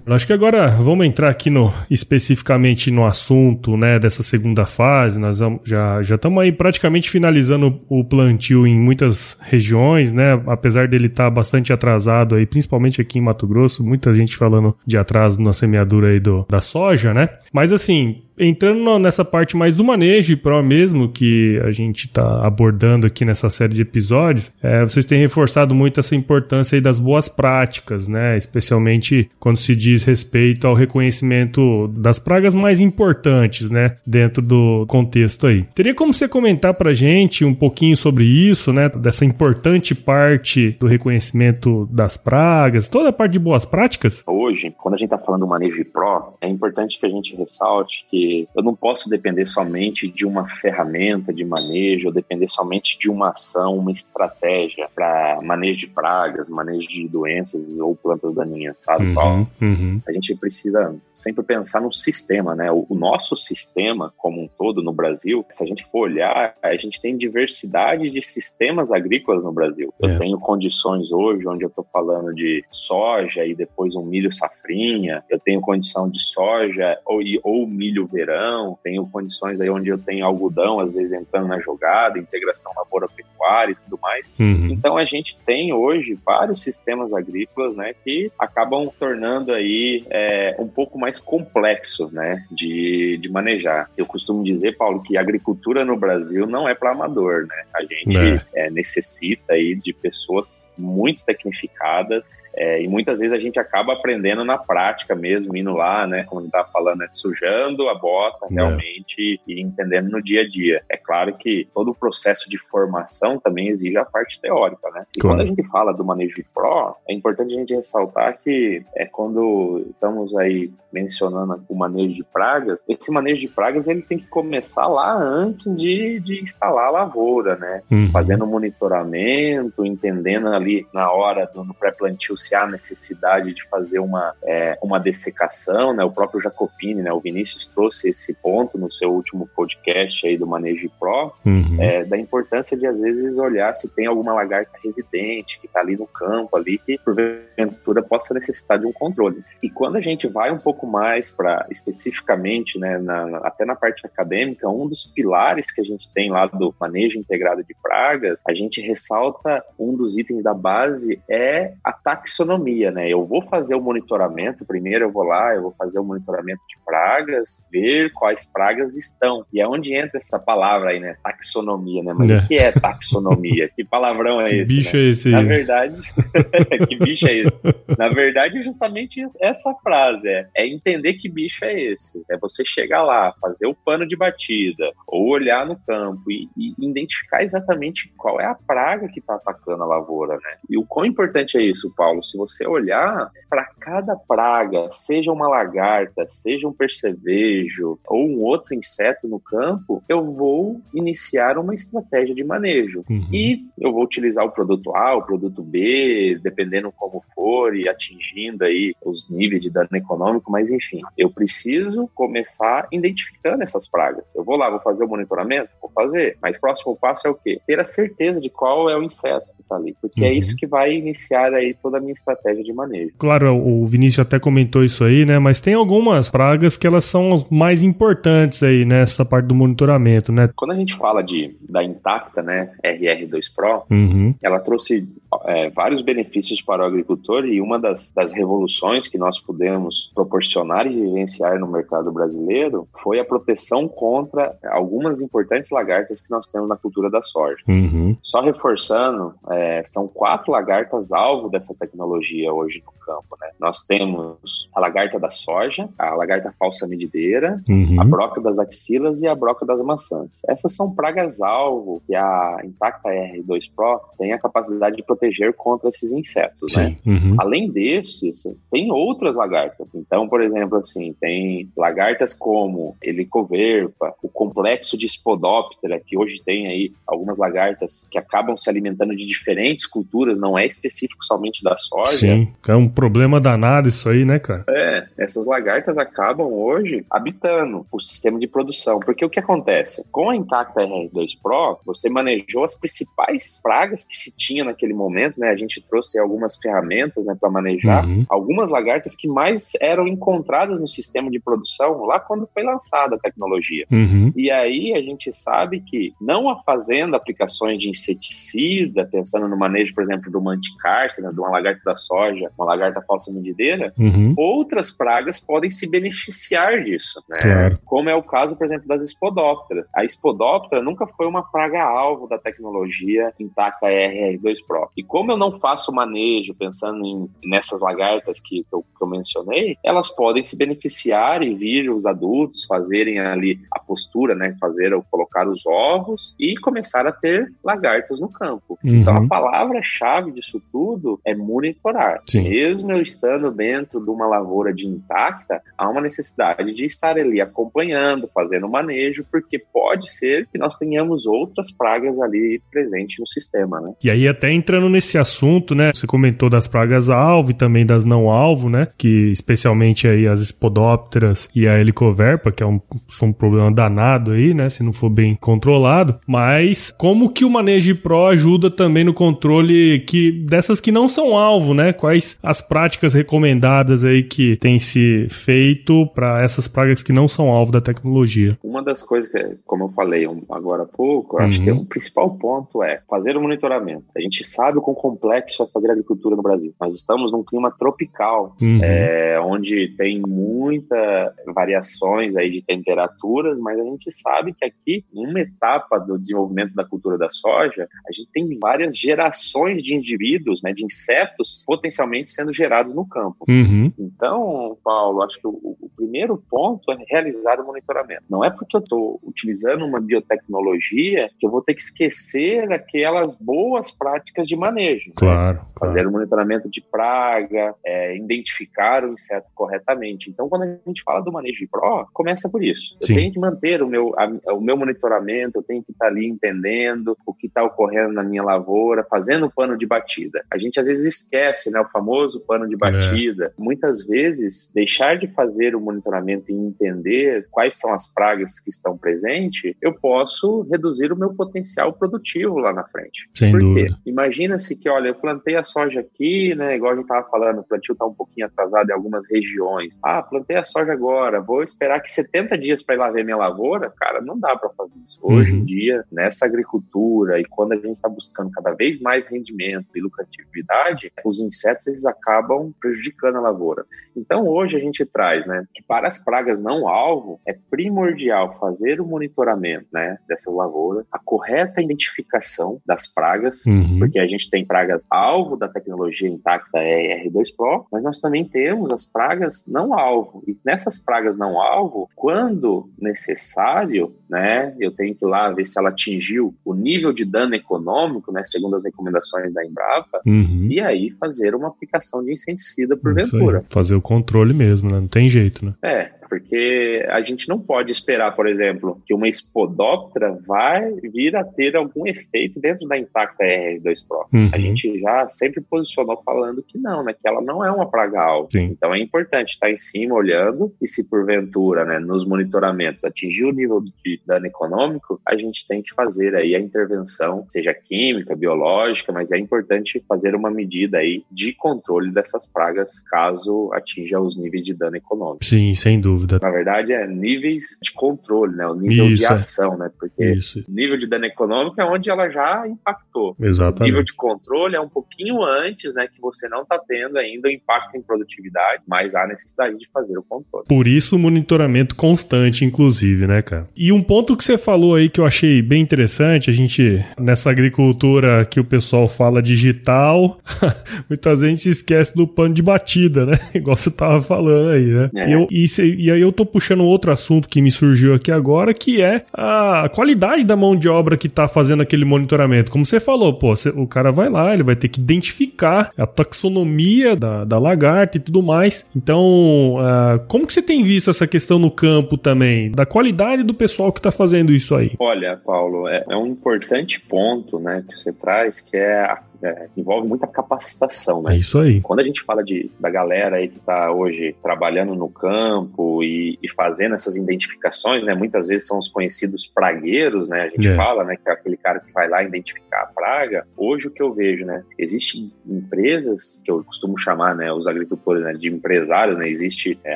Acho 0.09 0.25
que 0.25 0.31
agora 0.31 0.69
vamos 0.69 1.05
entrar 1.05 1.29
aqui 1.29 1.49
no 1.49 1.73
especificamente 1.89 2.89
no 2.89 3.05
assunto, 3.05 3.75
né, 3.75 3.99
dessa 3.99 4.23
segunda 4.23 4.65
fase. 4.65 5.19
Nós 5.19 5.39
vamos, 5.39 5.59
já 5.65 6.01
já 6.01 6.15
estamos 6.15 6.41
aí 6.41 6.51
praticamente 6.51 7.09
finalizando 7.09 7.81
o 7.89 8.05
plantio 8.05 8.65
em 8.65 8.79
muitas 8.79 9.37
regiões, 9.41 10.13
né? 10.13 10.41
Apesar 10.47 10.87
dele 10.87 11.07
estar 11.07 11.25
tá 11.25 11.29
bastante 11.29 11.73
atrasado 11.73 12.35
aí, 12.35 12.45
principalmente 12.45 13.01
aqui 13.01 13.19
em 13.19 13.21
Mato 13.21 13.45
Grosso, 13.45 13.85
muita 13.85 14.13
gente 14.13 14.37
falando 14.37 14.77
de 14.85 14.97
atraso 14.97 15.41
na 15.41 15.51
semeadura 15.51 16.07
aí 16.09 16.21
do, 16.21 16.45
da 16.49 16.61
soja, 16.61 17.13
né? 17.13 17.27
Mas 17.51 17.73
assim, 17.73 18.21
entrando 18.37 18.99
nessa 18.99 19.25
parte 19.25 19.57
mais 19.57 19.75
do 19.75 19.83
manejo 19.83 20.33
e 20.33 20.35
pro 20.35 20.61
mesmo 20.61 21.09
que 21.09 21.59
a 21.63 21.71
gente 21.71 22.05
está 22.05 22.45
abordando 22.45 23.07
aqui 23.07 23.25
nessa 23.25 23.49
série 23.49 23.73
de 23.73 23.81
episódios, 23.81 24.51
é, 24.61 24.81
vocês 24.83 25.05
têm 25.05 25.19
reforçado 25.19 25.73
muito 25.73 25.99
essa 25.99 26.15
importância 26.15 26.75
aí 26.75 26.81
das 26.81 26.99
boas 26.99 27.27
práticas, 27.27 28.07
né? 28.07 28.37
Especialmente 28.37 29.29
quando 29.39 29.57
se 29.57 29.75
diz 29.75 30.03
respeito 30.03 30.67
ao 30.67 30.73
reconhecimento 30.73 31.87
das 31.89 32.19
pragas 32.19 32.53
mais 32.53 32.79
importantes, 32.79 33.69
né? 33.69 33.97
Dentro 34.05 34.41
do 34.41 34.85
contexto 34.87 35.47
aí. 35.47 35.63
Teria 35.73 35.95
como 35.95 36.13
você 36.13 36.27
comentar 36.27 36.73
pra 36.73 36.93
gente 36.93 37.43
um 37.43 37.53
pouquinho 37.53 37.97
sobre 37.97 38.25
isso, 38.25 38.71
né? 38.71 38.89
Dessa 38.89 39.25
importante 39.25 39.95
parte 39.95 40.75
do 40.79 40.87
reconhecimento 40.87 41.87
das 41.91 42.17
pragas, 42.17 42.87
toda 42.87 43.09
a 43.09 43.13
parte 43.13 43.33
de 43.33 43.39
boas 43.39 43.65
práticas? 43.65 44.23
Hoje, 44.27 44.73
quando 44.77 44.95
a 44.95 44.97
gente 44.97 45.13
está 45.13 45.17
falando 45.17 45.41
do 45.41 45.47
manejo 45.47 45.83
pro, 45.85 46.33
é 46.41 46.47
importante 46.47 46.99
que 46.99 47.05
a 47.05 47.09
gente 47.09 47.35
ressalte 47.35 48.05
que 48.09 48.26
eu 48.55 48.63
não 48.63 48.75
posso 48.75 49.09
depender 49.09 49.45
somente 49.45 50.07
de 50.07 50.25
uma 50.25 50.47
ferramenta 50.47 51.33
de 51.33 51.43
manejo, 51.43 52.07
ou 52.07 52.13
depender 52.13 52.47
somente 52.47 52.97
de 52.97 53.09
uma 53.09 53.29
ação, 53.29 53.77
uma 53.77 53.91
estratégia 53.91 54.89
para 54.93 55.39
manejo 55.41 55.79
de 55.79 55.87
pragas, 55.87 56.49
manejo 56.49 56.87
de 56.87 57.07
doenças 57.07 57.77
ou 57.79 57.95
plantas 57.95 58.33
daninhas, 58.33 58.79
sabe, 58.79 59.05
uhum? 59.05 59.47
Uhum. 59.61 60.01
A 60.07 60.11
gente 60.11 60.35
precisa 60.35 60.95
sempre 61.15 61.43
pensar 61.43 61.81
no 61.81 61.91
sistema, 61.91 62.55
né? 62.55 62.71
O, 62.71 62.85
o, 62.89 62.95
nosso 62.95 63.35
sistema 63.35 64.13
como 64.17 64.41
um 64.41 64.47
todo 64.57 64.81
no 64.81 64.93
Brasil, 64.93 65.45
se 65.49 65.63
a 65.63 65.65
gente 65.65 65.85
for 65.85 66.09
olhar, 66.09 66.55
a 66.61 66.75
gente 66.75 67.01
tem 67.01 67.17
diversidade 67.17 68.09
de 68.09 68.21
sistemas 68.21 68.91
agrícolas 68.91 69.43
no 69.43 69.51
Brasil. 69.51 69.93
Eu 69.99 70.09
é. 70.09 70.17
tenho 70.17 70.39
condições 70.39 71.11
hoje 71.11 71.47
onde 71.47 71.63
eu 71.63 71.69
estou 71.69 71.85
falando 71.91 72.33
de 72.33 72.63
soja 72.71 73.45
e 73.45 73.55
depois 73.55 73.95
um 73.95 74.03
milho 74.03 74.33
safrinha, 74.33 75.23
eu 75.29 75.39
tenho 75.39 75.61
condição 75.61 76.09
de 76.09 76.19
soja 76.21 76.97
ou, 77.05 77.19
ou 77.43 77.67
milho 77.67 78.07
verão, 78.17 78.77
tenho 78.83 79.05
condições 79.07 79.61
aí 79.61 79.69
onde 79.69 79.89
eu 79.89 79.97
tenho 79.97 80.25
algodão, 80.25 80.79
às 80.79 80.91
vezes 80.91 81.13
entrando 81.13 81.47
na 81.47 81.59
jogada, 81.59 82.17
integração 82.17 82.71
lavoura-pecuária 82.75 83.73
e 83.73 83.75
tudo 83.75 83.99
mais. 84.01 84.33
Uhum. 84.39 84.69
Então 84.71 84.97
a 84.97 85.05
gente 85.05 85.37
tem 85.45 85.71
hoje 85.71 86.17
vários 86.25 86.61
sistemas 86.61 87.13
agrícolas, 87.13 87.75
né, 87.75 87.93
que 88.03 88.31
acabam 88.39 88.89
tornando 88.99 89.53
aí 89.53 90.03
é, 90.09 90.55
um 90.57 90.67
pouco 90.67 90.97
mais 90.97 91.19
complexo, 91.19 92.09
né, 92.11 92.43
de, 92.51 93.19
de 93.21 93.29
manejar. 93.29 93.89
Eu 93.95 94.05
costumo 94.05 94.43
dizer, 94.43 94.75
Paulo, 94.77 95.03
que 95.03 95.17
a 95.17 95.21
agricultura 95.21 95.85
no 95.85 95.95
Brasil 95.95 96.47
não 96.47 96.67
é 96.67 96.73
para 96.73 96.91
amador, 96.91 97.45
né? 97.45 97.63
A 97.75 97.81
gente 97.81 98.17
é. 98.55 98.65
É, 98.65 98.69
necessita 98.71 99.53
aí 99.53 99.75
de 99.75 99.93
pessoas 99.93 100.67
muito 100.77 101.23
tecnificadas 101.23 102.25
é, 102.57 102.81
e 102.81 102.87
muitas 102.87 103.19
vezes 103.19 103.31
a 103.31 103.39
gente 103.39 103.59
acaba 103.59 103.93
aprendendo 103.93 104.43
na 104.43 104.57
prática 104.57 105.15
mesmo, 105.15 105.55
indo 105.55 105.73
lá, 105.73 106.07
né, 106.07 106.23
como 106.23 106.41
a 106.41 106.43
gente 106.43 106.51
tá 106.51 106.65
falando, 106.65 106.99
né, 106.99 107.07
sujando 107.11 107.87
a 107.87 107.93
bota 107.93 108.47
é. 108.49 108.53
realmente 108.53 109.39
é. 109.47 109.51
e 109.51 109.61
entendendo 109.61 110.09
no 110.09 110.21
dia 110.21 110.41
a 110.41 110.49
dia. 110.49 110.81
É 110.89 110.97
claro 110.97 111.33
que 111.37 111.67
todo 111.73 111.91
o 111.91 111.95
processo 111.95 112.49
de 112.49 112.57
formação 112.57 113.39
também 113.39 113.67
exige 113.67 113.95
a 113.97 114.05
parte 114.05 114.41
teórica, 114.41 114.89
né? 114.89 115.05
E 115.15 115.19
claro. 115.19 115.37
quando 115.37 115.45
a 115.45 115.49
gente 115.49 115.63
fala 115.69 115.93
do 115.93 116.03
manejo 116.03 116.35
de 116.35 116.45
pro, 116.53 116.95
é 117.07 117.13
importante 117.13 117.53
a 117.53 117.59
gente 117.59 117.75
ressaltar 117.75 118.39
que 118.43 118.83
é 118.95 119.05
quando 119.05 119.85
estamos 119.91 120.35
aí 120.35 120.71
mencionando 120.91 121.63
o 121.69 121.75
manejo 121.75 122.15
de 122.15 122.23
pragas, 122.23 122.79
esse 122.87 123.11
manejo 123.11 123.41
de 123.41 123.47
pragas 123.47 123.87
ele 123.87 124.01
tem 124.01 124.17
que 124.17 124.27
começar 124.27 124.87
lá 124.87 125.13
antes 125.15 125.75
de, 125.75 126.19
de 126.21 126.41
instalar 126.41 126.87
a 126.87 126.91
lavoura, 126.91 127.55
né? 127.55 127.81
Uhum. 127.91 128.09
Fazendo 128.11 128.47
monitoramento, 128.47 129.85
entendendo 129.85 130.47
ali 130.47 130.87
na 130.93 131.11
hora 131.11 131.45
do 131.53 131.73
pré-plantio 131.73 132.35
se 132.47 132.55
há 132.55 132.65
necessidade 132.65 133.53
de 133.53 133.67
fazer 133.67 133.99
uma, 133.99 134.33
é, 134.43 134.77
uma 134.81 134.99
dessecação, 134.99 135.93
né? 135.93 136.03
O 136.03 136.11
próprio 136.11 136.41
Jacopini, 136.41 137.01
né? 137.01 137.11
O 137.11 137.19
Vinícius 137.19 137.67
trouxe 137.67 138.09
esse 138.09 138.33
ponto 138.35 138.77
no 138.77 138.91
seu 138.91 139.11
último 139.11 139.47
podcast 139.55 140.25
aí 140.25 140.37
do 140.37 140.47
Manejo 140.47 140.89
Pro, 140.99 141.33
uhum. 141.45 141.77
é, 141.79 142.05
da 142.05 142.17
importância 142.17 142.77
de 142.77 142.85
às 142.85 142.99
vezes 142.99 143.37
olhar 143.37 143.75
se 143.75 143.87
tem 143.89 144.05
alguma 144.05 144.33
lagarta 144.33 144.71
residente 144.83 145.59
que 145.59 145.67
está 145.67 145.81
ali 145.81 145.95
no 145.95 146.07
campo 146.07 146.55
ali 146.55 146.77
que 146.77 146.97
porventura 146.99 148.01
possa 148.01 148.33
necessitar 148.33 148.79
de 148.79 148.85
um 148.85 148.93
controle. 148.93 149.43
E 149.61 149.69
quando 149.69 149.97
a 149.97 150.01
gente 150.01 150.27
vai 150.27 150.51
um 150.51 150.57
pouco 150.57 150.87
mais 150.87 151.29
para 151.29 151.65
especificamente, 151.69 152.79
né, 152.79 152.97
na, 152.97 153.37
até 153.39 153.65
na 153.65 153.75
parte 153.75 154.05
acadêmica, 154.05 154.69
um 154.69 154.87
dos 154.87 155.05
pilares 155.05 155.71
que 155.71 155.81
a 155.81 155.83
gente 155.83 156.09
tem 156.13 156.29
lá 156.29 156.45
do 156.45 156.73
manejo 156.79 157.19
integrado 157.19 157.63
de 157.63 157.75
pragas, 157.81 158.39
a 158.47 158.53
gente 158.53 158.81
ressalta 158.81 159.63
um 159.77 159.95
dos 159.95 160.17
itens 160.17 160.43
da 160.43 160.53
base 160.53 161.19
é 161.29 161.73
ataque 161.83 162.29
taxonomia, 162.37 162.91
né? 162.91 163.09
Eu 163.09 163.25
vou 163.25 163.41
fazer 163.41 163.75
o 163.75 163.81
monitoramento, 163.81 164.65
primeiro 164.65 165.05
eu 165.05 165.11
vou 165.11 165.23
lá, 165.23 165.55
eu 165.55 165.63
vou 165.63 165.75
fazer 165.77 165.99
o 165.99 166.03
monitoramento 166.03 166.61
de 166.69 166.77
pragas, 166.85 167.65
ver 167.71 168.11
quais 168.13 168.45
pragas 168.45 168.95
estão. 168.95 169.45
E 169.51 169.59
é 169.59 169.67
onde 169.67 169.93
entra 169.93 170.17
essa 170.17 170.39
palavra 170.39 170.91
aí, 170.91 170.99
né? 170.99 171.15
Taxonomia, 171.23 172.03
né? 172.03 172.13
Mas 172.13 172.29
é. 172.29 172.37
o 172.37 172.47
que 172.47 172.55
é 172.55 172.71
taxonomia? 172.71 173.69
que 173.75 173.83
palavrão 173.83 174.41
é 174.41 174.47
que 174.47 174.55
esse? 174.57 174.75
bicho 174.75 174.97
né? 174.97 175.03
é 175.03 175.09
esse? 175.09 175.29
Na 175.29 175.41
verdade, 175.41 176.01
que 176.87 176.95
bicho 176.97 177.27
é 177.27 177.33
esse? 177.35 177.57
Na 177.97 178.09
verdade, 178.09 178.63
justamente 178.63 179.25
essa 179.41 179.73
frase 179.83 180.29
é, 180.29 180.47
é 180.55 180.67
entender 180.67 181.13
que 181.13 181.29
bicho 181.29 181.65
é 181.65 181.79
esse. 181.79 182.23
É 182.29 182.37
você 182.37 182.63
chegar 182.63 183.03
lá, 183.03 183.33
fazer 183.41 183.65
o 183.65 183.73
pano 183.73 184.07
de 184.07 184.15
batida, 184.15 184.91
ou 185.07 185.29
olhar 185.29 185.65
no 185.65 185.77
campo 185.85 186.31
e, 186.31 186.49
e 186.55 186.73
identificar 186.79 187.43
exatamente 187.43 188.11
qual 188.17 188.39
é 188.39 188.45
a 188.45 188.55
praga 188.55 189.07
que 189.07 189.19
está 189.19 189.35
atacando 189.35 189.83
a 189.83 189.87
lavoura, 189.87 190.35
né? 190.35 190.57
E 190.69 190.77
o 190.77 190.85
quão 190.85 191.05
importante 191.05 191.57
é 191.57 191.61
isso, 191.61 191.91
Paulo? 191.95 192.16
Se 192.21 192.37
você 192.37 192.67
olhar 192.67 193.31
para 193.49 193.65
cada 193.79 194.15
praga, 194.15 194.89
seja 194.91 195.31
uma 195.31 195.47
lagarta, 195.47 196.25
seja 196.27 196.67
um 196.67 196.73
percevejo 196.73 197.99
ou 198.07 198.27
um 198.27 198.41
outro 198.41 198.73
inseto 198.73 199.27
no 199.27 199.39
campo, 199.39 200.03
eu 200.07 200.25
vou 200.25 200.81
iniciar 200.93 201.57
uma 201.57 201.73
estratégia 201.73 202.35
de 202.35 202.43
manejo. 202.43 203.03
Uhum. 203.09 203.27
E 203.31 203.65
eu 203.79 203.91
vou 203.91 204.03
utilizar 204.03 204.45
o 204.45 204.51
produto 204.51 204.95
A, 204.95 205.15
o 205.15 205.23
produto 205.23 205.61
B, 205.61 206.39
dependendo 206.41 206.91
como 206.91 207.23
for 207.33 207.75
e 207.75 207.87
atingindo 207.87 208.63
aí 208.63 208.93
os 209.03 209.29
níveis 209.29 209.61
de 209.61 209.69
dano 209.69 209.89
econômico, 209.93 210.51
mas 210.51 210.71
enfim, 210.71 211.01
eu 211.17 211.29
preciso 211.29 212.09
começar 212.13 212.87
identificando 212.91 213.63
essas 213.63 213.87
pragas. 213.87 214.33
Eu 214.35 214.43
vou 214.43 214.55
lá, 214.55 214.69
vou 214.69 214.79
fazer 214.79 215.03
o 215.03 215.07
monitoramento? 215.07 215.69
Vou 215.81 215.91
fazer. 215.91 216.37
Mas 216.41 216.59
próximo 216.59 216.95
passo 216.95 217.27
é 217.27 217.29
o 217.29 217.35
quê? 217.35 217.59
Ter 217.65 217.79
a 217.79 217.85
certeza 217.85 218.39
de 218.39 218.49
qual 218.49 218.89
é 218.89 218.97
o 218.97 219.03
inseto 219.03 219.56
está 219.67 219.75
ali, 219.75 219.95
porque 220.01 220.23
é 220.23 220.27
uhum. 220.27 220.33
é 220.33 220.37
isso 220.37 220.55
que 220.55 220.65
vai 220.65 220.93
iniciar 220.93 221.53
aí 221.53 221.75
toda 221.81 221.97
a 221.97 221.99
minha 221.99 222.13
estratégia 222.13 222.63
de 222.63 222.73
manejo. 222.73 223.11
Claro, 223.17 223.55
o 223.55 223.85
Vinícius 223.85 224.25
até 224.25 224.39
comentou 224.39 224.83
isso 224.83 225.03
aí, 225.03 225.25
né? 225.25 225.37
Mas 225.37 225.59
tem 225.59 225.73
algumas 225.73 226.29
pragas 226.29 226.77
que 226.77 226.87
elas 226.87 227.05
são 227.05 227.33
as 227.33 227.47
mais 227.49 227.83
importantes 227.83 228.63
aí 228.63 228.85
nessa 228.85 229.25
parte 229.25 229.45
do 229.45 229.55
monitoramento, 229.55 230.31
né? 230.31 230.49
Quando 230.55 230.71
a 230.71 230.75
gente 230.75 230.95
fala 230.97 231.21
de 231.21 231.55
da 231.69 231.83
Intacta, 231.83 232.41
né, 232.41 232.71
RR2 232.83 233.45
Pro, 233.53 233.83
uhum. 233.89 234.33
ela 234.41 234.59
trouxe 234.59 235.07
é, 235.45 235.69
vários 235.69 236.01
benefícios 236.01 236.61
para 236.61 236.83
o 236.83 236.85
agricultor 236.85 237.45
e 237.45 237.59
uma 237.61 237.77
das, 237.79 238.09
das 238.15 238.31
revoluções 238.31 239.07
que 239.07 239.17
nós 239.17 239.39
pudemos 239.39 240.11
proporcionar 240.15 240.87
e 240.87 240.95
vivenciar 240.95 241.59
no 241.59 241.67
mercado 241.67 242.11
brasileiro 242.11 242.87
foi 243.01 243.19
a 243.19 243.25
proteção 243.25 243.87
contra 243.87 244.55
algumas 244.65 245.21
importantes 245.21 245.69
lagartas 245.69 246.21
que 246.21 246.31
nós 246.31 246.47
temos 246.47 246.69
na 246.69 246.77
cultura 246.77 247.09
da 247.09 247.21
soja. 247.21 247.57
Uhum. 247.67 248.15
Só 248.21 248.41
reforçando, 248.41 249.33
é, 249.49 249.56
são 249.85 250.07
quatro 250.07 250.51
lagartas 250.51 251.11
alvo 251.11 251.49
dessa 251.49 251.73
tecnologia 251.73 252.53
hoje 252.53 252.83
no 252.85 252.91
campo. 253.05 253.37
Né? 253.39 253.49
Nós 253.59 253.81
temos 253.81 254.69
a 254.75 254.79
lagarta 254.79 255.19
da 255.19 255.29
soja, 255.29 255.89
a 255.97 256.13
lagarta 256.15 256.53
falsa 256.59 256.87
medideira, 256.87 257.61
uhum. 257.67 257.99
a 257.99 258.03
broca 258.03 258.41
das 258.41 258.59
axilas 258.59 259.21
e 259.21 259.27
a 259.27 259.35
broca 259.35 259.65
das 259.65 259.81
maçãs. 259.81 260.41
Essas 260.47 260.75
são 260.75 260.93
pragas 260.93 261.41
alvo 261.41 262.01
que 262.05 262.15
a 262.15 262.59
Intacta 262.63 263.09
R2 263.09 263.71
Pro 263.75 264.01
tem 264.17 264.33
a 264.33 264.39
capacidade 264.39 264.95
de 264.97 265.03
proteger 265.03 265.53
contra 265.53 265.89
esses 265.89 266.11
insetos. 266.11 266.75
Né? 266.75 266.97
Uhum. 267.05 267.35
Além 267.39 267.69
desses, 267.69 268.43
tem 268.71 268.91
outras 268.91 269.35
lagartas. 269.35 269.93
Então, 269.95 270.27
por 270.27 270.41
exemplo, 270.41 270.77
assim, 270.77 271.15
tem 271.19 271.69
lagartas 271.75 272.33
como 272.33 272.95
helicoverpa, 273.01 274.13
o 274.21 274.29
complexo 274.29 274.97
de 274.97 275.07
Spodoptera, 275.07 275.99
que 275.99 276.17
hoje 276.17 276.41
tem 276.45 276.67
aí 276.67 276.93
algumas 277.05 277.37
lagartas 277.37 278.07
que 278.09 278.17
acabam 278.17 278.57
se 278.57 278.69
alimentando 278.69 279.15
de 279.15 279.25
diferentes 279.25 279.46
culturas, 279.85 280.37
não 280.37 280.57
é 280.57 280.65
específico 280.65 281.23
somente 281.23 281.63
da 281.63 281.75
soja. 281.77 282.17
Sim, 282.17 282.53
é 282.67 282.75
um 282.75 282.87
problema 282.87 283.39
danado 283.39 283.89
isso 283.89 284.09
aí, 284.09 284.25
né, 284.25 284.39
cara? 284.39 284.63
É, 284.69 285.07
essas 285.17 285.45
lagartas 285.45 285.97
acabam 285.97 286.47
hoje 286.47 287.05
habitando 287.09 287.85
o 287.91 287.99
sistema 287.99 288.39
de 288.39 288.47
produção, 288.47 288.99
porque 288.99 289.23
o 289.23 289.29
que 289.29 289.39
acontece? 289.39 290.05
Com 290.11 290.29
a 290.29 290.35
Intacta 290.35 290.81
R2 290.81 291.37
Pro, 291.41 291.79
você 291.85 292.09
manejou 292.09 292.63
as 292.63 292.75
principais 292.75 293.59
pragas 293.61 294.03
que 294.03 294.15
se 294.15 294.31
tinha 294.31 294.63
naquele 294.63 294.93
momento, 294.93 295.39
né? 295.39 295.49
A 295.49 295.55
gente 295.55 295.83
trouxe 295.89 296.19
algumas 296.19 296.57
ferramentas, 296.57 297.25
né, 297.25 297.35
para 297.39 297.49
manejar 297.49 298.05
uhum. 298.05 298.25
algumas 298.29 298.69
lagartas 298.69 299.15
que 299.15 299.27
mais 299.27 299.73
eram 299.81 300.07
encontradas 300.07 300.79
no 300.79 300.87
sistema 300.87 301.29
de 301.29 301.39
produção 301.39 302.05
lá 302.05 302.19
quando 302.19 302.49
foi 302.53 302.63
lançada 302.63 303.15
a 303.15 303.19
tecnologia. 303.19 303.85
Uhum. 303.91 304.31
E 304.35 304.51
aí 304.51 304.93
a 304.93 305.01
gente 305.01 305.31
sabe 305.33 305.81
que 305.81 306.13
não 306.19 306.49
a 306.49 306.61
fazendo 306.63 307.15
aplicações 307.15 307.79
de 307.79 307.89
inseticida, 307.89 309.05
pensando 309.05 309.36
no 309.45 309.57
manejo, 309.57 309.93
por 309.93 310.03
exemplo, 310.03 310.31
do 310.31 310.41
manticárcera, 310.41 311.33
de 311.33 311.39
uma 311.39 311.49
lagarta 311.49 311.81
da 311.83 311.95
soja, 311.95 312.49
uma 312.57 312.65
lagarta 312.65 313.01
falsa 313.01 313.31
medideira, 313.31 313.93
uhum. 313.97 314.33
outras 314.37 314.91
pragas 314.91 315.39
podem 315.39 315.69
se 315.69 315.89
beneficiar 315.89 316.83
disso, 316.83 317.21
né? 317.29 317.37
Claro. 317.41 317.79
Como 317.85 318.09
é 318.09 318.15
o 318.15 318.23
caso, 318.23 318.55
por 318.55 318.65
exemplo, 318.65 318.87
das 318.87 319.01
espodópteras. 319.01 319.85
A 319.93 320.05
espodóptera 320.05 320.81
nunca 320.81 321.05
foi 321.07 321.25
uma 321.25 321.43
praga-alvo 321.43 322.27
da 322.27 322.37
tecnologia 322.37 323.33
intacta 323.39 323.87
RR2 323.87 324.57
Pro. 324.67 324.89
E 324.95 325.03
como 325.03 325.31
eu 325.31 325.37
não 325.37 325.51
faço 325.51 325.91
manejo 325.91 326.53
pensando 326.53 327.05
em, 327.05 327.29
nessas 327.43 327.81
lagartas 327.81 328.39
que, 328.39 328.63
que, 328.63 328.73
eu, 328.73 328.81
que 328.81 329.03
eu 329.03 329.07
mencionei, 329.07 329.77
elas 329.83 330.09
podem 330.09 330.43
se 330.43 330.55
beneficiar 330.55 331.41
e 331.43 331.53
vir 331.53 331.89
os 331.89 332.05
adultos 332.05 332.65
fazerem 332.65 333.19
ali 333.19 333.59
a 333.71 333.79
postura, 333.79 334.35
né? 334.35 334.55
Fazer 334.59 334.93
ou 334.93 335.03
colocar 335.09 335.47
os 335.47 335.65
ovos 335.65 336.35
e 336.39 336.55
começar 336.59 337.05
a 337.07 337.11
ter 337.11 337.51
lagartas 337.63 338.19
no 338.19 338.29
campo. 338.29 338.77
Uhum. 338.83 338.95
Então 338.95 339.15
a 339.15 339.26
palavra-chave 339.27 340.31
disso 340.31 340.61
tudo 340.71 341.19
é 341.25 341.35
monitorar. 341.35 342.21
Sim. 342.29 342.49
Mesmo 342.49 342.91
eu 342.91 343.01
estando 343.01 343.51
dentro 343.51 344.03
de 344.03 344.09
uma 344.09 344.27
lavoura 344.27 344.73
de 344.73 344.85
intacta, 344.85 345.61
há 345.77 345.89
uma 345.89 346.01
necessidade 346.01 346.73
de 346.73 346.85
estar 346.85 347.17
ali 347.17 347.41
acompanhando, 347.41 348.27
fazendo 348.27 348.67
manejo, 348.69 349.25
porque 349.31 349.59
pode 349.59 350.11
ser 350.11 350.47
que 350.51 350.57
nós 350.57 350.75
tenhamos 350.75 351.25
outras 351.25 351.71
pragas 351.71 352.19
ali 352.19 352.61
presentes 352.71 353.17
no 353.19 353.27
sistema, 353.27 353.79
né? 353.81 353.93
E 354.03 354.09
aí 354.09 354.27
até 354.27 354.51
entrando 354.51 354.89
nesse 354.89 355.17
assunto, 355.17 355.73
né? 355.75 355.91
Você 355.93 356.07
comentou 356.07 356.49
das 356.49 356.67
pragas 356.67 357.09
alvo 357.09 357.51
e 357.51 357.53
também 357.53 357.85
das 357.85 358.05
não 358.05 358.29
alvo, 358.29 358.69
né? 358.69 358.87
Que 358.97 359.31
especialmente 359.31 360.07
aí 360.07 360.27
as 360.27 360.39
espodópteras 360.39 361.49
e 361.55 361.67
a 361.67 361.79
helicoverpa, 361.79 362.51
que 362.51 362.63
é 362.63 362.65
um, 362.65 362.79
são 363.07 363.29
um 363.29 363.33
problema 363.33 363.71
danado 363.71 364.31
aí, 364.31 364.53
né? 364.53 364.69
Se 364.69 364.83
não 364.83 364.93
for 364.93 365.09
bem 365.09 365.35
controlado. 365.35 366.19
Mas 366.27 366.93
como 366.97 367.31
que 367.31 367.45
o 367.45 367.49
manejo 367.49 367.95
pro 367.95 368.27
ajuda 368.27 368.69
também 368.69 369.03
no 369.03 369.13
controle 369.17 369.99
que 370.01 370.31
dessas 370.31 370.79
que 370.79 370.91
não 370.91 371.07
são 371.07 371.35
alvo, 371.35 371.73
né? 371.73 371.91
Quais 371.91 372.37
as 372.43 372.61
práticas 372.61 373.13
recomendadas 373.13 374.05
aí 374.05 374.21
que 374.21 374.55
tem 374.57 374.77
se 374.77 375.27
feito 375.27 376.05
para 376.13 376.43
essas 376.43 376.67
pragas 376.67 377.01
que 377.01 377.11
não 377.11 377.27
são 377.27 377.49
alvo 377.49 377.71
da 377.71 377.81
tecnologia? 377.81 378.55
Uma 378.63 378.83
das 378.83 379.01
coisas 379.01 379.29
que, 379.31 379.57
como 379.65 379.85
eu 379.85 379.89
falei 379.89 380.27
agora 380.51 380.83
há 380.83 380.85
pouco, 380.85 381.41
acho 381.41 381.61
que 381.63 381.69
é 381.69 381.73
uhum. 381.73 381.79
o 381.79 381.85
principal 381.85 382.29
ponto 382.37 382.83
é 382.83 383.01
fazer 383.09 383.35
o 383.35 383.41
monitoramento. 383.41 384.05
A 384.15 384.21
gente 384.21 384.43
sabe 384.43 384.77
o 384.77 384.81
quão 384.81 384.93
complexo 384.93 385.63
é 385.63 385.67
fazer 385.67 385.89
agricultura 385.89 386.35
no 386.35 386.43
Brasil. 386.43 386.71
Nós 386.79 386.93
estamos 386.93 387.31
num 387.31 387.43
clima 387.43 387.71
tropical, 387.71 388.55
uhum. 388.61 388.83
é, 388.83 389.39
onde 389.41 389.95
tem 389.97 390.21
muitas 390.21 391.33
variações 391.55 392.35
aí 392.35 392.51
de 392.51 392.61
temperaturas, 392.61 393.59
mas 393.59 393.79
a 393.79 393.83
gente 393.83 394.11
sabe 394.11 394.53
que 394.53 394.63
aqui, 394.63 395.03
numa 395.11 395.39
etapa 395.39 395.97
do 395.97 396.19
desenvolvimento 396.19 396.75
da 396.75 396.85
cultura 396.85 397.17
da 397.17 397.29
soja, 397.31 397.87
a 398.07 398.11
gente 398.11 398.29
tem 398.31 398.47
várias 398.59 398.95
gerações 399.07 399.81
de 399.81 399.95
indivíduos, 399.95 400.61
né, 400.61 400.73
de 400.73 400.83
insetos 400.83 401.63
potencialmente 401.65 402.31
sendo 402.31 402.51
gerados 402.51 402.93
no 402.93 403.07
campo. 403.07 403.45
Uhum. 403.47 403.91
Então, 403.97 404.77
Paulo, 404.83 405.21
acho 405.21 405.39
que 405.39 405.47
o, 405.47 405.51
o, 405.51 405.89
primeiro 405.95 406.37
ponto 406.49 406.91
é 406.91 406.97
realizar 407.09 407.59
o 407.59 407.65
monitoramento. 407.65 408.23
Não 408.29 408.43
é 408.43 408.49
porque 408.49 408.75
eu 408.75 408.81
estou 408.81 409.19
utilizando 409.23 409.85
uma 409.85 410.01
biotecnologia 410.01 411.29
que 411.39 411.45
eu 411.47 411.49
vou 411.49 411.61
ter 411.61 411.73
que 411.73 411.81
esquecer 411.81 412.71
aquelas 412.71 413.35
boas 413.37 413.91
práticas 413.91 414.47
de 414.47 414.55
manejo. 414.55 415.09
Né? 415.09 415.13
Claro. 415.15 415.57
Né? 415.57 415.65
Fazer 415.79 416.05
o 416.05 416.11
monitoramento 416.11 416.69
de 416.69 416.81
praga, 416.81 417.73
é, 417.85 418.15
identificar 418.17 419.05
o 419.05 419.13
inseto 419.13 419.47
corretamente. 419.55 420.29
Então, 420.29 420.49
quando 420.49 420.63
a 420.63 420.77
gente 420.85 421.01
fala 421.03 421.21
do 421.21 421.31
manejo 421.31 421.59
de 421.59 421.67
PRO, 421.67 422.07
começa 422.13 422.49
por 422.49 422.63
isso. 422.63 422.97
Eu 423.01 423.07
Sim. 423.07 423.15
tenho 423.15 423.31
que 423.31 423.39
manter 423.39 423.81
o 423.81 423.87
meu, 423.87 424.13
a, 424.17 424.53
o 424.53 424.61
meu 424.61 424.75
monitoramento, 424.75 425.59
eu 425.59 425.63
tenho 425.63 425.83
que 425.83 425.91
estar 425.91 426.07
ali 426.07 426.27
entendendo 426.27 427.17
o 427.25 427.33
que 427.33 427.47
está 427.47 427.63
ocorrendo 427.63 428.13
na 428.13 428.23
minha 428.23 428.43
lavoura, 428.43 428.96
fazendo 429.03 429.45
o 429.45 429.51
pano 429.51 429.77
de 429.77 429.85
batida. 429.85 430.43
A 430.51 430.57
gente 430.57 430.79
às 430.79 430.85
vezes 430.85 431.21
esquece, 431.21 431.69
né, 431.71 431.79
o 431.79 431.89
famoso 431.89 432.39
pano 432.41 432.67
de 432.67 432.75
é. 432.75 432.77
batida. 432.77 433.45
É. 433.45 433.51
Muitas 433.61 434.05
vezes, 434.05 434.71
deixar 434.73 435.17
de 435.17 435.27
fazer 435.27 435.75
o 435.75 435.81
monitoramento 435.81 436.51
e 436.51 436.55
entender 436.55 437.47
quais 437.51 437.77
são 437.77 437.93
as 437.93 438.11
pragas 438.11 438.59
que 438.59 438.69
estão 438.69 438.97
presentes, 438.97 439.75
eu 439.81 439.93
posso 439.93 440.61
reduzir 440.63 441.11
o 441.11 441.17
meu 441.17 441.33
potencial 441.33 441.93
produtivo 441.93 442.59
lá 442.59 442.73
na 442.73 442.83
frente. 442.83 443.29
Sem 443.33 443.51
Por 443.51 443.59
dúvida. 443.59 443.87
Quê? 443.87 443.95
Imagina-se 444.05 444.75
que, 444.75 444.89
olha, 444.89 445.09
eu 445.09 445.15
plantei 445.15 445.55
a 445.55 445.63
soja 445.63 445.99
aqui, 445.99 446.55
né, 446.55 446.75
igual 446.75 446.93
a 446.93 446.95
gente 446.95 447.03
estava 447.03 447.27
falando, 447.29 447.59
o 447.59 447.63
plantio 447.63 447.93
está 447.93 448.05
um 448.05 448.13
pouquinho 448.13 448.47
atrasado 448.47 448.89
em 448.89 448.93
algumas 448.93 449.23
regiões. 449.29 449.97
Ah, 450.03 450.21
plantei 450.21 450.57
a 450.57 450.63
soja 450.63 450.91
agora, 450.91 451.41
vou 451.41 451.63
esperar 451.63 452.01
que 452.01 452.11
70 452.11 452.57
dias 452.57 452.81
para 452.81 452.95
ir 452.95 452.97
lá 452.97 453.11
ver 453.11 453.23
minha 453.23 453.37
lavoura? 453.37 453.91
Cara, 453.97 454.21
não 454.21 454.39
dá 454.39 454.55
para 454.55 454.69
fazer 454.69 454.97
isso. 455.03 455.17
Hoje 455.21 455.51
uhum. 455.51 455.59
em 455.59 455.65
dia, 455.65 456.03
nessa 456.11 456.45
agricultura 456.45 457.39
e 457.39 457.45
quando 457.45 457.73
a 457.73 457.75
gente 457.75 457.93
está 457.93 458.09
buscando 458.09 458.51
cada 458.51 458.73
vez 458.77 458.99
mais 458.99 459.25
rendimento 459.27 459.87
e 459.95 460.01
lucratividade, 460.01 461.11
os 461.25 461.39
insetos 461.39 461.87
eles 461.87 462.05
acabam 462.05 462.73
prejudicando 462.79 463.37
a 463.37 463.41
lavoura. 463.41 463.85
Então, 464.15 464.47
hoje 464.47 464.75
a 464.75 464.79
gente 464.79 465.05
traz, 465.05 465.45
né, 465.45 465.65
que 465.73 465.83
para 465.83 466.07
as 466.07 466.23
pragas 466.23 466.61
não 466.61 466.87
alvo, 466.87 467.39
é 467.47 467.53
primordial 467.69 468.57
fazer 468.59 468.99
o 468.99 469.05
monitoramento, 469.05 469.87
né, 469.93 470.17
dessas 470.27 470.53
lavouras, 470.53 471.05
a 471.11 471.19
correta 471.19 471.81
identificação 471.81 472.81
das 472.85 473.07
pragas, 473.07 473.65
uhum. 473.65 473.99
porque 473.99 474.19
a 474.19 474.27
gente 474.27 474.49
tem 474.49 474.65
pragas 474.65 475.05
alvo 475.09 475.55
da 475.55 475.67
tecnologia 475.67 476.27
intacta 476.27 476.79
ER2 476.79 477.55
Pro, 477.55 477.85
mas 477.91 478.03
nós 478.03 478.19
também 478.19 478.47
temos 478.47 478.91
as 478.91 479.05
pragas 479.05 479.63
não 479.67 479.93
alvo. 479.93 480.43
E 480.47 480.57
nessas 480.65 480.99
pragas 480.99 481.37
não 481.37 481.61
alvo, 481.61 482.09
quando 482.15 482.89
necessário, 482.99 484.15
né, 484.29 484.75
eu 484.79 484.91
tenho 484.91 485.15
que 485.15 485.25
ir 485.25 485.27
lá 485.27 485.51
ver 485.51 485.65
se 485.65 485.77
ela 485.77 485.89
atingiu 485.89 486.55
o 486.65 486.73
nível 486.73 487.13
de 487.13 487.23
dano 487.23 487.55
econômico, 487.55 488.31
né, 488.31 488.43
segundo 488.45 488.66
as 488.75 488.83
recomendações 488.83 489.53
da 489.53 489.65
Embrapa, 489.65 490.21
uhum. 490.25 490.67
e 490.69 490.79
aí 490.79 491.11
fazer 491.19 491.55
uma 491.55 491.67
aplicação 491.67 492.23
de 492.23 492.33
inseticida 492.33 492.95
por 492.97 493.13
ventura. 493.13 493.63
Fazer 493.69 493.95
o 493.95 494.01
controle 494.01 494.53
mesmo, 494.53 494.89
né? 494.91 494.99
Não 494.99 495.07
tem 495.07 495.29
jeito, 495.29 495.65
né? 495.65 495.73
É, 495.83 496.11
porque 496.27 497.05
a 497.09 497.21
gente 497.21 497.47
não 497.47 497.59
pode 497.59 497.91
esperar, 497.91 498.35
por 498.35 498.47
exemplo, 498.47 499.01
que 499.05 499.13
uma 499.13 499.27
espodóptera 499.27 500.37
vai 500.45 500.91
vir 501.01 501.35
a 501.35 501.43
ter 501.43 501.75
algum 501.75 502.05
efeito 502.07 502.59
dentro 502.59 502.87
da 502.87 502.97
intacta 502.97 503.43
R2 503.43 503.97
Pro. 504.07 504.27
Uhum. 504.33 504.49
A 504.53 504.57
gente 504.57 504.99
já 504.99 505.27
sempre 505.29 505.61
posicionou 505.61 506.21
falando 506.23 506.63
que 506.63 506.77
não, 506.77 507.03
né? 507.03 507.13
Que 507.13 507.27
ela 507.27 507.41
não 507.41 507.63
é 507.63 507.71
uma 507.71 507.89
praga 507.89 508.21
alta. 508.21 508.59
Então 508.59 508.93
é 508.93 508.99
importante 508.99 509.53
estar 509.53 509.71
em 509.71 509.77
cima 509.77 510.15
olhando 510.15 510.73
e 510.81 510.87
se 510.87 511.03
porventura, 511.09 511.85
né, 511.85 511.99
nos 511.99 512.25
monitoramentos 512.25 513.03
atingir 513.03 513.45
o 513.45 513.51
nível 513.51 513.81
de 513.81 514.21
dano 514.25 514.45
econômico, 514.45 515.19
a 515.27 515.35
gente 515.35 515.65
tem 515.67 515.81
que 515.81 515.93
fazer 515.93 516.35
aí 516.35 516.55
a 516.55 516.59
intervenção, 516.59 517.45
seja 517.49 517.73
química, 517.73 518.35
biológica, 518.35 519.11
mas 519.11 519.31
é 519.31 519.37
importante 519.37 520.03
fazer 520.07 520.35
uma 520.35 520.51
medida 520.51 520.97
aí 520.97 521.23
de 521.31 521.53
controle 521.53 522.11
dessas 522.11 522.47
pragas 522.47 522.99
caso 523.01 523.71
atinja 523.73 524.19
os 524.19 524.37
níveis 524.37 524.63
de 524.63 524.73
dano 524.73 524.97
econômico. 524.97 525.43
Sim, 525.43 525.73
sem 525.75 525.99
dúvida. 525.99 526.16
Na 526.41 526.51
verdade, 526.51 526.93
é 526.93 527.07
níveis 527.07 527.63
de 527.81 527.91
controle, 527.91 528.55
né? 528.55 528.67
O 528.67 528.75
nível 528.75 529.05
Isso, 529.07 529.17
de 529.17 529.25
é. 529.25 529.33
ação, 529.33 529.73
é. 529.75 529.77
né? 529.77 529.91
Porque 529.99 530.33
Isso. 530.33 530.63
nível 530.67 530.97
de 530.97 531.07
dano 531.07 531.25
econômico 531.25 531.79
é 531.79 531.85
onde 531.85 532.09
ela 532.09 532.29
já 532.29 532.67
impactou. 532.67 533.35
Exatamente. 533.39 533.81
O 533.81 533.85
nível 533.85 534.03
de 534.03 534.13
controle 534.13 534.75
é 534.75 534.81
um 534.81 534.89
pouquinho 534.89 535.43
antes, 535.43 535.93
né? 535.93 536.07
Que 536.07 536.19
você 536.21 536.47
não 536.47 536.61
está 536.61 536.79
tendo 536.79 537.17
ainda 537.17 537.47
o 537.47 537.51
impacto 537.51 537.95
em 537.95 538.01
produtividade, 538.01 538.83
mas 538.87 539.15
há 539.15 539.27
necessidade 539.27 539.77
de 539.77 539.87
fazer 539.91 540.17
o 540.17 540.23
controle. 540.23 540.65
Por 540.67 540.87
isso 540.87 541.15
o 541.15 541.19
monitoramento 541.19 541.95
constante, 541.95 542.65
inclusive, 542.65 543.27
né, 543.27 543.41
cara? 543.41 543.67
E 543.75 543.91
um 543.91 544.01
ponto 544.01 544.35
que 544.35 544.43
você 544.43 544.57
falou 544.57 544.95
aí 544.95 545.09
que 545.09 545.19
eu 545.19 545.25
achei 545.25 545.61
bem 545.61 545.81
interessante, 545.81 546.49
a 546.49 546.53
gente, 546.53 547.03
nessa 547.19 547.49
agricultura 547.49 548.45
que 548.45 548.59
o 548.59 548.63
pessoal 548.63 549.07
fala 549.07 549.41
digital, 549.41 550.39
muitas 551.09 551.41
vezes 551.41 551.43
a 551.43 551.47
gente 551.47 551.69
esquece 551.69 552.15
do 552.15 552.27
pano 552.27 552.53
de 552.53 552.61
batida, 552.61 553.25
né? 553.25 553.33
Igual 553.53 553.75
você 553.75 553.91
tava 553.91 554.21
falando 554.21 554.69
aí, 554.69 554.85
né? 554.85 555.09
É. 555.15 555.33
Eu, 555.33 555.47
e, 555.51 555.65
e, 555.65 556.06
aí 556.11 556.21
eu 556.21 556.31
tô 556.31 556.45
puxando 556.45 556.83
outro 556.83 557.11
assunto 557.11 557.47
que 557.47 557.61
me 557.61 557.71
surgiu 557.71 558.13
aqui 558.13 558.31
agora, 558.31 558.73
que 558.73 559.01
é 559.01 559.25
a 559.33 559.89
qualidade 559.93 560.43
da 560.43 560.55
mão 560.55 560.75
de 560.75 560.87
obra 560.87 561.17
que 561.17 561.29
tá 561.29 561.47
fazendo 561.47 561.81
aquele 561.81 562.05
monitoramento. 562.05 562.71
Como 562.71 562.85
você 562.85 562.99
falou, 562.99 563.33
pô, 563.33 563.53
o 563.75 563.87
cara 563.87 564.11
vai 564.11 564.29
lá, 564.29 564.53
ele 564.53 564.63
vai 564.63 564.75
ter 564.75 564.87
que 564.87 564.99
identificar 564.99 565.91
a 565.97 566.05
taxonomia 566.05 567.15
da, 567.15 567.43
da 567.43 567.59
lagarta 567.59 568.17
e 568.17 568.19
tudo 568.19 568.41
mais. 568.41 568.89
Então, 568.95 569.75
uh, 569.75 570.19
como 570.27 570.45
que 570.45 570.53
você 570.53 570.61
tem 570.61 570.83
visto 570.83 571.09
essa 571.09 571.27
questão 571.27 571.59
no 571.59 571.71
campo 571.71 572.17
também? 572.17 572.71
Da 572.71 572.85
qualidade 572.85 573.43
do 573.43 573.53
pessoal 573.53 573.91
que 573.91 574.01
tá 574.01 574.11
fazendo 574.11 574.51
isso 574.51 574.75
aí? 574.75 574.91
Olha, 574.99 575.39
Paulo, 575.45 575.87
é, 575.87 576.03
é 576.09 576.15
um 576.15 576.27
importante 576.27 576.99
ponto, 576.99 577.59
né, 577.59 577.83
que 577.87 577.95
você 577.95 578.11
traz, 578.13 578.61
que 578.61 578.77
é 578.77 579.01
a 579.01 579.19
é, 579.41 579.67
envolve 579.75 580.07
muita 580.07 580.27
capacitação, 580.27 581.21
né? 581.21 581.35
É 581.35 581.37
isso 581.37 581.59
aí. 581.59 581.81
Quando 581.81 581.99
a 581.99 582.03
gente 582.03 582.23
fala 582.23 582.43
de, 582.43 582.71
da 582.79 582.89
galera 582.89 583.37
aí 583.37 583.47
que 583.47 583.57
está 583.57 583.91
hoje 583.91 584.35
trabalhando 584.41 584.95
no 584.95 585.09
campo 585.09 586.03
e, 586.03 586.37
e, 586.41 586.49
fazendo 586.49 586.95
essas 586.95 587.15
identificações, 587.15 588.03
né? 588.03 588.13
Muitas 588.15 588.47
vezes 588.47 588.67
são 588.67 588.79
os 588.79 588.87
conhecidos 588.87 589.47
pragueiros, 589.47 590.29
né? 590.29 590.43
A 590.43 590.49
gente 590.49 590.67
é. 590.67 590.75
fala, 590.75 591.03
né? 591.03 591.15
Que 591.15 591.29
é 591.29 591.33
aquele 591.33 591.57
cara 591.57 591.79
que 591.79 591.91
vai 591.91 592.07
lá 592.07 592.23
identificar 592.23 592.81
a 592.81 592.85
praga. 592.87 593.45
Hoje 593.55 593.87
o 593.87 593.91
que 593.91 594.01
eu 594.01 594.13
vejo, 594.13 594.45
né? 594.45 594.63
Existem 594.77 595.31
empresas 595.45 596.41
que 596.43 596.51
eu 596.51 596.63
costumo 596.63 596.97
chamar, 596.97 597.35
né? 597.35 597.51
Os 597.51 597.67
agricultores 597.67 598.23
né, 598.23 598.33
de 598.33 598.49
empresários, 598.49 599.17
né? 599.17 599.29
Existem 599.29 599.79
é, 599.83 599.95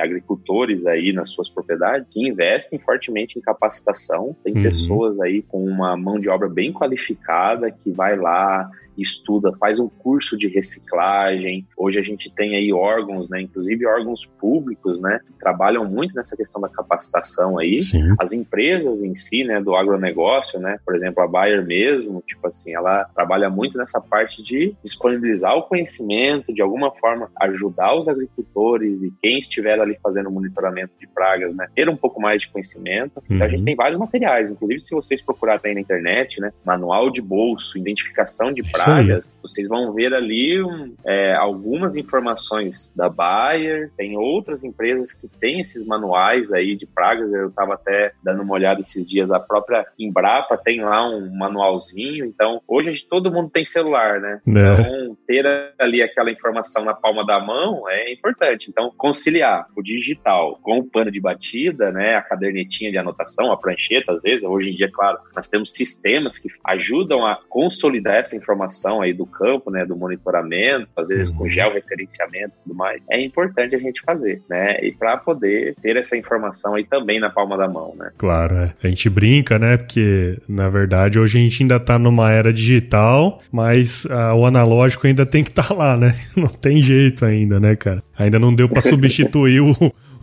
agricultores 0.00 0.86
aí 0.86 1.12
nas 1.12 1.30
suas 1.30 1.48
propriedades 1.48 2.08
que 2.10 2.26
investem 2.26 2.78
fortemente 2.78 3.38
em 3.38 3.42
capacitação. 3.42 4.36
Tem 4.44 4.54
uhum. 4.56 4.62
pessoas 4.62 5.20
aí 5.20 5.42
com 5.42 5.64
uma 5.64 5.96
mão 5.96 6.18
de 6.18 6.28
obra 6.28 6.48
bem 6.48 6.72
qualificada 6.72 7.70
que 7.70 7.90
vai 7.90 8.16
lá 8.16 8.70
estuda, 8.98 9.52
faz 9.58 9.78
um 9.78 9.88
curso 9.88 10.36
de 10.36 10.48
reciclagem. 10.48 11.66
Hoje 11.76 11.98
a 11.98 12.02
gente 12.02 12.30
tem 12.34 12.56
aí 12.56 12.72
órgãos, 12.72 13.28
né, 13.28 13.40
inclusive 13.40 13.86
órgãos 13.86 14.26
públicos, 14.38 15.00
né, 15.00 15.20
que 15.26 15.32
trabalham 15.38 15.84
muito 15.84 16.14
nessa 16.14 16.36
questão 16.36 16.60
da 16.60 16.68
capacitação 16.68 17.58
aí. 17.58 17.82
Sim. 17.82 18.14
As 18.18 18.32
empresas 18.32 19.02
em 19.02 19.14
si, 19.14 19.44
né, 19.44 19.60
do 19.60 19.74
agronegócio, 19.74 20.58
né, 20.58 20.78
por 20.84 20.94
exemplo, 20.94 21.22
a 21.22 21.26
Bayer 21.26 21.64
mesmo, 21.64 22.22
tipo 22.26 22.46
assim, 22.46 22.74
ela 22.74 23.04
trabalha 23.14 23.48
muito 23.48 23.78
nessa 23.78 24.00
parte 24.00 24.42
de 24.42 24.74
disponibilizar 24.82 25.56
o 25.56 25.62
conhecimento, 25.62 26.52
de 26.52 26.62
alguma 26.62 26.90
forma 26.92 27.30
ajudar 27.40 27.94
os 27.94 28.08
agricultores 28.08 29.02
e 29.02 29.12
quem 29.22 29.38
estiver 29.38 29.80
ali 29.80 29.96
fazendo 30.02 30.30
monitoramento 30.30 30.92
de 30.98 31.06
pragas, 31.06 31.54
né, 31.54 31.66
ter 31.74 31.88
um 31.88 31.96
pouco 31.96 32.20
mais 32.20 32.42
de 32.42 32.48
conhecimento. 32.48 33.16
Uhum. 33.16 33.36
Então 33.36 33.46
a 33.46 33.50
gente 33.50 33.60
uhum. 33.60 33.64
tem 33.64 33.76
vários 33.76 33.98
materiais, 33.98 34.50
inclusive 34.50 34.80
se 34.80 34.94
vocês 34.94 35.20
procurarem 35.20 35.62
aí 35.64 35.74
na 35.74 35.80
internet, 35.80 36.40
né, 36.40 36.52
manual 36.64 37.10
de 37.10 37.20
bolso, 37.20 37.78
identificação 37.78 38.52
de 38.52 38.62
pragas, 38.62 38.81
pragas, 38.84 39.40
vocês 39.42 39.68
vão 39.68 39.92
ver 39.92 40.14
ali 40.14 40.62
um, 40.62 40.94
é, 41.04 41.34
algumas 41.34 41.96
informações 41.96 42.92
da 42.94 43.08
Bayer, 43.08 43.90
tem 43.96 44.16
outras 44.16 44.64
empresas 44.64 45.12
que 45.12 45.28
têm 45.28 45.60
esses 45.60 45.84
manuais 45.84 46.52
aí 46.52 46.76
de 46.76 46.86
pragas, 46.86 47.32
eu 47.32 47.48
estava 47.48 47.74
até 47.74 48.12
dando 48.22 48.42
uma 48.42 48.54
olhada 48.54 48.80
esses 48.80 49.06
dias, 49.06 49.30
a 49.30 49.40
própria 49.40 49.86
Embrapa 49.98 50.56
tem 50.56 50.80
lá 50.80 51.08
um 51.08 51.30
manualzinho, 51.34 52.24
então 52.24 52.60
hoje 52.66 53.06
todo 53.08 53.32
mundo 53.32 53.50
tem 53.50 53.64
celular, 53.64 54.20
né? 54.20 54.40
É. 54.46 54.50
Então 54.50 55.16
ter 55.26 55.46
ali 55.78 56.02
aquela 56.02 56.30
informação 56.30 56.84
na 56.84 56.94
palma 56.94 57.24
da 57.24 57.40
mão 57.40 57.88
é 57.88 58.12
importante, 58.12 58.68
então 58.68 58.92
conciliar 58.96 59.66
o 59.76 59.82
digital 59.82 60.58
com 60.62 60.78
o 60.78 60.84
pano 60.84 61.10
de 61.10 61.20
batida, 61.20 61.90
né, 61.90 62.16
a 62.16 62.22
cadernetinha 62.22 62.90
de 62.90 62.98
anotação, 62.98 63.52
a 63.52 63.56
prancheta, 63.56 64.12
às 64.12 64.22
vezes, 64.22 64.42
hoje 64.44 64.70
em 64.70 64.76
dia, 64.76 64.90
claro, 64.90 65.18
nós 65.34 65.48
temos 65.48 65.72
sistemas 65.72 66.38
que 66.38 66.48
ajudam 66.64 67.24
a 67.26 67.38
consolidar 67.48 68.16
essa 68.16 68.36
informação 68.36 68.71
informação 68.72 69.02
aí 69.02 69.12
do 69.12 69.26
campo, 69.26 69.70
né, 69.70 69.84
do 69.84 69.96
monitoramento, 69.96 70.88
às 70.96 71.08
vezes 71.08 71.28
com 71.30 71.44
uhum. 71.44 71.50
georreferenciamento 71.50 72.52
e 72.60 72.62
tudo 72.64 72.74
mais, 72.74 73.02
é 73.10 73.20
importante 73.20 73.76
a 73.76 73.78
gente 73.78 74.00
fazer, 74.02 74.42
né, 74.48 74.78
e 74.82 74.92
para 74.92 75.16
poder 75.16 75.74
ter 75.80 75.96
essa 75.96 76.16
informação 76.16 76.74
aí 76.74 76.84
também 76.84 77.20
na 77.20 77.30
palma 77.30 77.56
da 77.56 77.68
mão, 77.68 77.94
né. 77.96 78.10
Claro, 78.16 78.56
é. 78.56 78.72
a 78.82 78.88
gente 78.88 79.08
brinca, 79.10 79.58
né, 79.58 79.76
porque 79.76 80.38
na 80.48 80.68
verdade 80.68 81.18
hoje 81.18 81.38
a 81.38 81.42
gente 81.42 81.62
ainda 81.62 81.78
tá 81.78 81.98
numa 81.98 82.30
era 82.30 82.52
digital, 82.52 83.40
mas 83.50 84.04
uh, 84.06 84.34
o 84.36 84.46
analógico 84.46 85.06
ainda 85.06 85.26
tem 85.26 85.44
que 85.44 85.50
estar 85.50 85.68
tá 85.68 85.74
lá, 85.74 85.96
né, 85.96 86.16
não 86.34 86.48
tem 86.48 86.80
jeito 86.80 87.24
ainda, 87.24 87.60
né, 87.60 87.76
cara. 87.76 88.02
Ainda 88.18 88.38
não 88.38 88.54
deu 88.54 88.68
para 88.68 88.80
substituir 88.80 89.60
o 89.60 89.74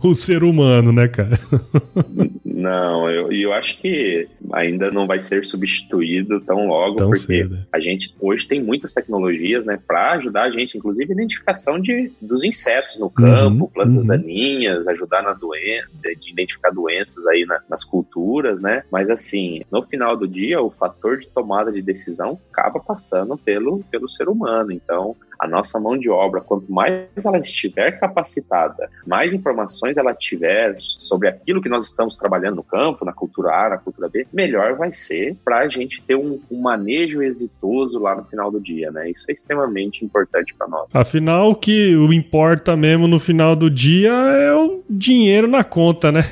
o 0.02 0.14
ser 0.14 0.42
humano, 0.42 0.92
né, 0.92 1.08
cara? 1.08 1.38
Não, 2.60 3.10
eu, 3.10 3.32
eu 3.32 3.52
acho 3.52 3.78
que 3.78 4.28
ainda 4.52 4.90
não 4.90 5.06
vai 5.06 5.20
ser 5.20 5.44
substituído 5.44 6.40
tão 6.40 6.66
logo, 6.66 6.96
tão 6.96 7.08
porque 7.08 7.20
cedo. 7.20 7.58
a 7.72 7.80
gente 7.80 8.14
hoje 8.20 8.46
tem 8.46 8.62
muitas 8.62 8.92
tecnologias, 8.92 9.64
né, 9.64 9.78
para 9.86 10.12
ajudar 10.12 10.44
a 10.44 10.50
gente, 10.50 10.76
inclusive 10.76 11.12
identificação 11.12 11.80
de, 11.80 12.12
dos 12.20 12.44
insetos 12.44 12.98
no 12.98 13.10
campo, 13.10 13.64
uhum, 13.64 13.70
plantas 13.70 14.02
uhum. 14.02 14.08
daninhas, 14.08 14.86
ajudar 14.88 15.22
na 15.22 15.32
doença, 15.32 15.88
de 16.02 16.30
identificar 16.30 16.70
doenças 16.70 17.26
aí 17.26 17.44
na, 17.46 17.60
nas 17.68 17.84
culturas, 17.84 18.60
né? 18.60 18.82
Mas 18.90 19.10
assim, 19.10 19.62
no 19.70 19.82
final 19.82 20.16
do 20.16 20.28
dia, 20.28 20.60
o 20.60 20.70
fator 20.70 21.18
de 21.18 21.28
tomada 21.28 21.72
de 21.72 21.82
decisão 21.82 22.38
acaba 22.52 22.80
passando 22.80 23.36
pelo, 23.36 23.82
pelo 23.90 24.08
ser 24.08 24.28
humano. 24.28 24.72
Então, 24.72 25.16
a 25.40 25.48
nossa 25.48 25.80
mão 25.80 25.96
de 25.96 26.08
obra, 26.08 26.40
quanto 26.40 26.70
mais 26.70 27.06
ela 27.24 27.38
estiver 27.38 27.98
capacitada, 27.98 28.88
mais 29.06 29.32
informações 29.32 29.96
ela 29.96 30.14
tiver 30.14 30.76
sobre 30.78 31.28
aquilo 31.28 31.62
que 31.62 31.68
nós 31.68 31.86
estamos 31.86 32.14
trabalhando 32.14 32.56
no 32.56 32.62
campo, 32.62 33.04
na 33.04 33.12
cultura 33.12 33.50
A, 33.50 33.70
na 33.70 33.78
cultura 33.78 34.08
B, 34.08 34.26
melhor 34.32 34.76
vai 34.76 34.92
ser 34.92 35.36
para 35.44 35.60
a 35.60 35.68
gente 35.68 36.02
ter 36.02 36.14
um, 36.14 36.40
um, 36.50 36.60
manejo 36.60 37.22
exitoso 37.22 37.98
lá 37.98 38.14
no 38.14 38.24
final 38.24 38.50
do 38.50 38.60
dia, 38.60 38.90
né? 38.90 39.10
Isso 39.10 39.24
é 39.28 39.32
extremamente 39.32 40.04
importante 40.04 40.54
para 40.54 40.68
nós. 40.68 40.88
Afinal, 40.92 41.50
o 41.50 41.54
que 41.54 41.92
importa 42.12 42.76
mesmo 42.76 43.08
no 43.08 43.18
final 43.18 43.56
do 43.56 43.70
dia 43.70 44.10
é 44.10 44.54
o 44.54 44.82
dinheiro 44.88 45.48
na 45.48 45.64
conta, 45.64 46.12
né? 46.12 46.22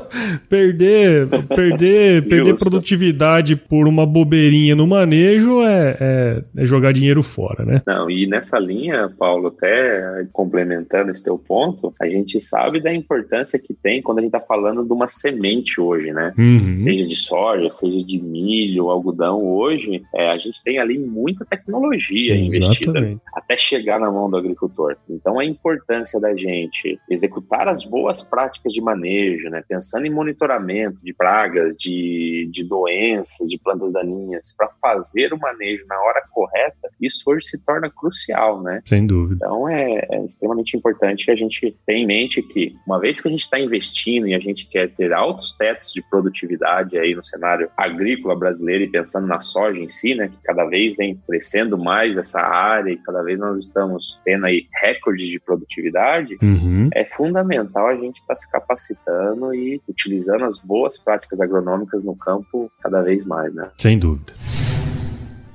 perder, 0.48 1.28
perder, 1.56 2.26
perder 2.28 2.56
produtividade 2.56 3.56
por 3.56 3.88
uma 3.88 4.04
bobeirinha 4.04 4.76
no 4.76 4.86
manejo 4.86 5.62
é, 5.62 5.96
é, 6.00 6.42
é 6.56 6.66
jogar 6.66 6.92
dinheiro 6.92 7.22
fora, 7.22 7.64
né? 7.64 7.82
Não, 7.86 8.10
e 8.10 8.26
nessa 8.26 8.57
nessa 8.58 8.60
linha, 8.60 9.14
Paulo, 9.16 9.48
até 9.48 10.26
complementando 10.32 11.10
esse 11.10 11.22
teu 11.22 11.38
ponto, 11.38 11.94
a 12.00 12.06
gente 12.06 12.40
sabe 12.40 12.80
da 12.80 12.92
importância 12.92 13.58
que 13.58 13.72
tem 13.72 14.02
quando 14.02 14.18
a 14.18 14.22
gente 14.22 14.34
está 14.34 14.40
falando 14.40 14.84
de 14.84 14.92
uma 14.92 15.08
semente 15.08 15.80
hoje, 15.80 16.12
né? 16.12 16.34
Uhum. 16.36 16.76
Seja 16.76 17.06
de 17.06 17.16
soja, 17.16 17.70
seja 17.70 18.02
de 18.04 18.20
milho, 18.20 18.90
algodão, 18.90 19.44
hoje 19.44 20.02
é, 20.14 20.30
a 20.30 20.38
gente 20.38 20.62
tem 20.62 20.78
ali 20.78 20.98
muita 20.98 21.44
tecnologia 21.44 22.36
investida 22.36 23.18
até 23.34 23.56
chegar 23.56 24.00
na 24.00 24.10
mão 24.10 24.28
do 24.28 24.36
agricultor. 24.36 24.96
Então 25.08 25.38
a 25.38 25.44
importância 25.44 26.20
da 26.20 26.34
gente 26.34 26.98
executar 27.08 27.68
as 27.68 27.84
boas 27.84 28.22
práticas 28.22 28.72
de 28.72 28.80
manejo, 28.80 29.48
né? 29.48 29.62
Pensando 29.68 30.06
em 30.06 30.10
monitoramento 30.10 30.98
de 31.02 31.14
pragas, 31.14 31.76
de, 31.76 32.48
de 32.50 32.64
doenças, 32.64 33.46
de 33.46 33.58
plantas 33.58 33.92
daninhas, 33.92 34.54
para 34.56 34.68
fazer 34.80 35.32
o 35.32 35.38
manejo 35.38 35.84
na 35.86 36.00
hora 36.00 36.22
correta, 36.30 36.88
isso 37.00 37.22
hoje 37.26 37.46
se 37.46 37.58
torna 37.58 37.90
crucial, 37.90 38.47
né? 38.62 38.80
Sem 38.84 39.06
dúvida. 39.06 39.44
Então 39.44 39.68
é, 39.68 40.06
é 40.10 40.24
extremamente 40.24 40.76
importante 40.76 41.30
a 41.30 41.34
gente 41.34 41.76
ter 41.86 41.94
em 41.94 42.06
mente 42.06 42.42
que, 42.42 42.74
uma 42.86 42.98
vez 42.98 43.20
que 43.20 43.28
a 43.28 43.30
gente 43.30 43.42
está 43.42 43.58
investindo 43.58 44.26
e 44.26 44.34
a 44.34 44.38
gente 44.38 44.66
quer 44.68 44.88
ter 44.90 45.12
altos 45.12 45.52
tetos 45.52 45.92
de 45.92 46.02
produtividade 46.02 46.98
aí 46.98 47.14
no 47.14 47.24
cenário 47.24 47.70
agrícola 47.76 48.36
brasileiro 48.36 48.84
e 48.84 48.88
pensando 48.88 49.26
na 49.26 49.40
soja 49.40 49.78
em 49.78 49.88
si, 49.88 50.14
né, 50.14 50.28
que 50.28 50.42
cada 50.42 50.64
vez 50.64 50.96
vem 50.96 51.20
crescendo 51.26 51.76
mais 51.76 52.16
essa 52.16 52.40
área 52.40 52.90
e 52.90 52.96
cada 52.96 53.22
vez 53.22 53.38
nós 53.38 53.58
estamos 53.58 54.18
tendo 54.24 54.46
aí 54.46 54.66
recordes 54.80 55.28
de 55.28 55.38
produtividade, 55.40 56.38
uhum. 56.42 56.88
é 56.94 57.04
fundamental 57.04 57.88
a 57.88 57.96
gente 57.96 58.20
estar 58.20 58.34
tá 58.34 58.36
se 58.36 58.50
capacitando 58.50 59.54
e 59.54 59.80
utilizando 59.88 60.44
as 60.44 60.58
boas 60.58 60.98
práticas 60.98 61.40
agronômicas 61.40 62.04
no 62.04 62.16
campo 62.16 62.70
cada 62.82 63.02
vez 63.02 63.24
mais, 63.24 63.52
né? 63.54 63.68
Sem 63.76 63.98
dúvida. 63.98 64.32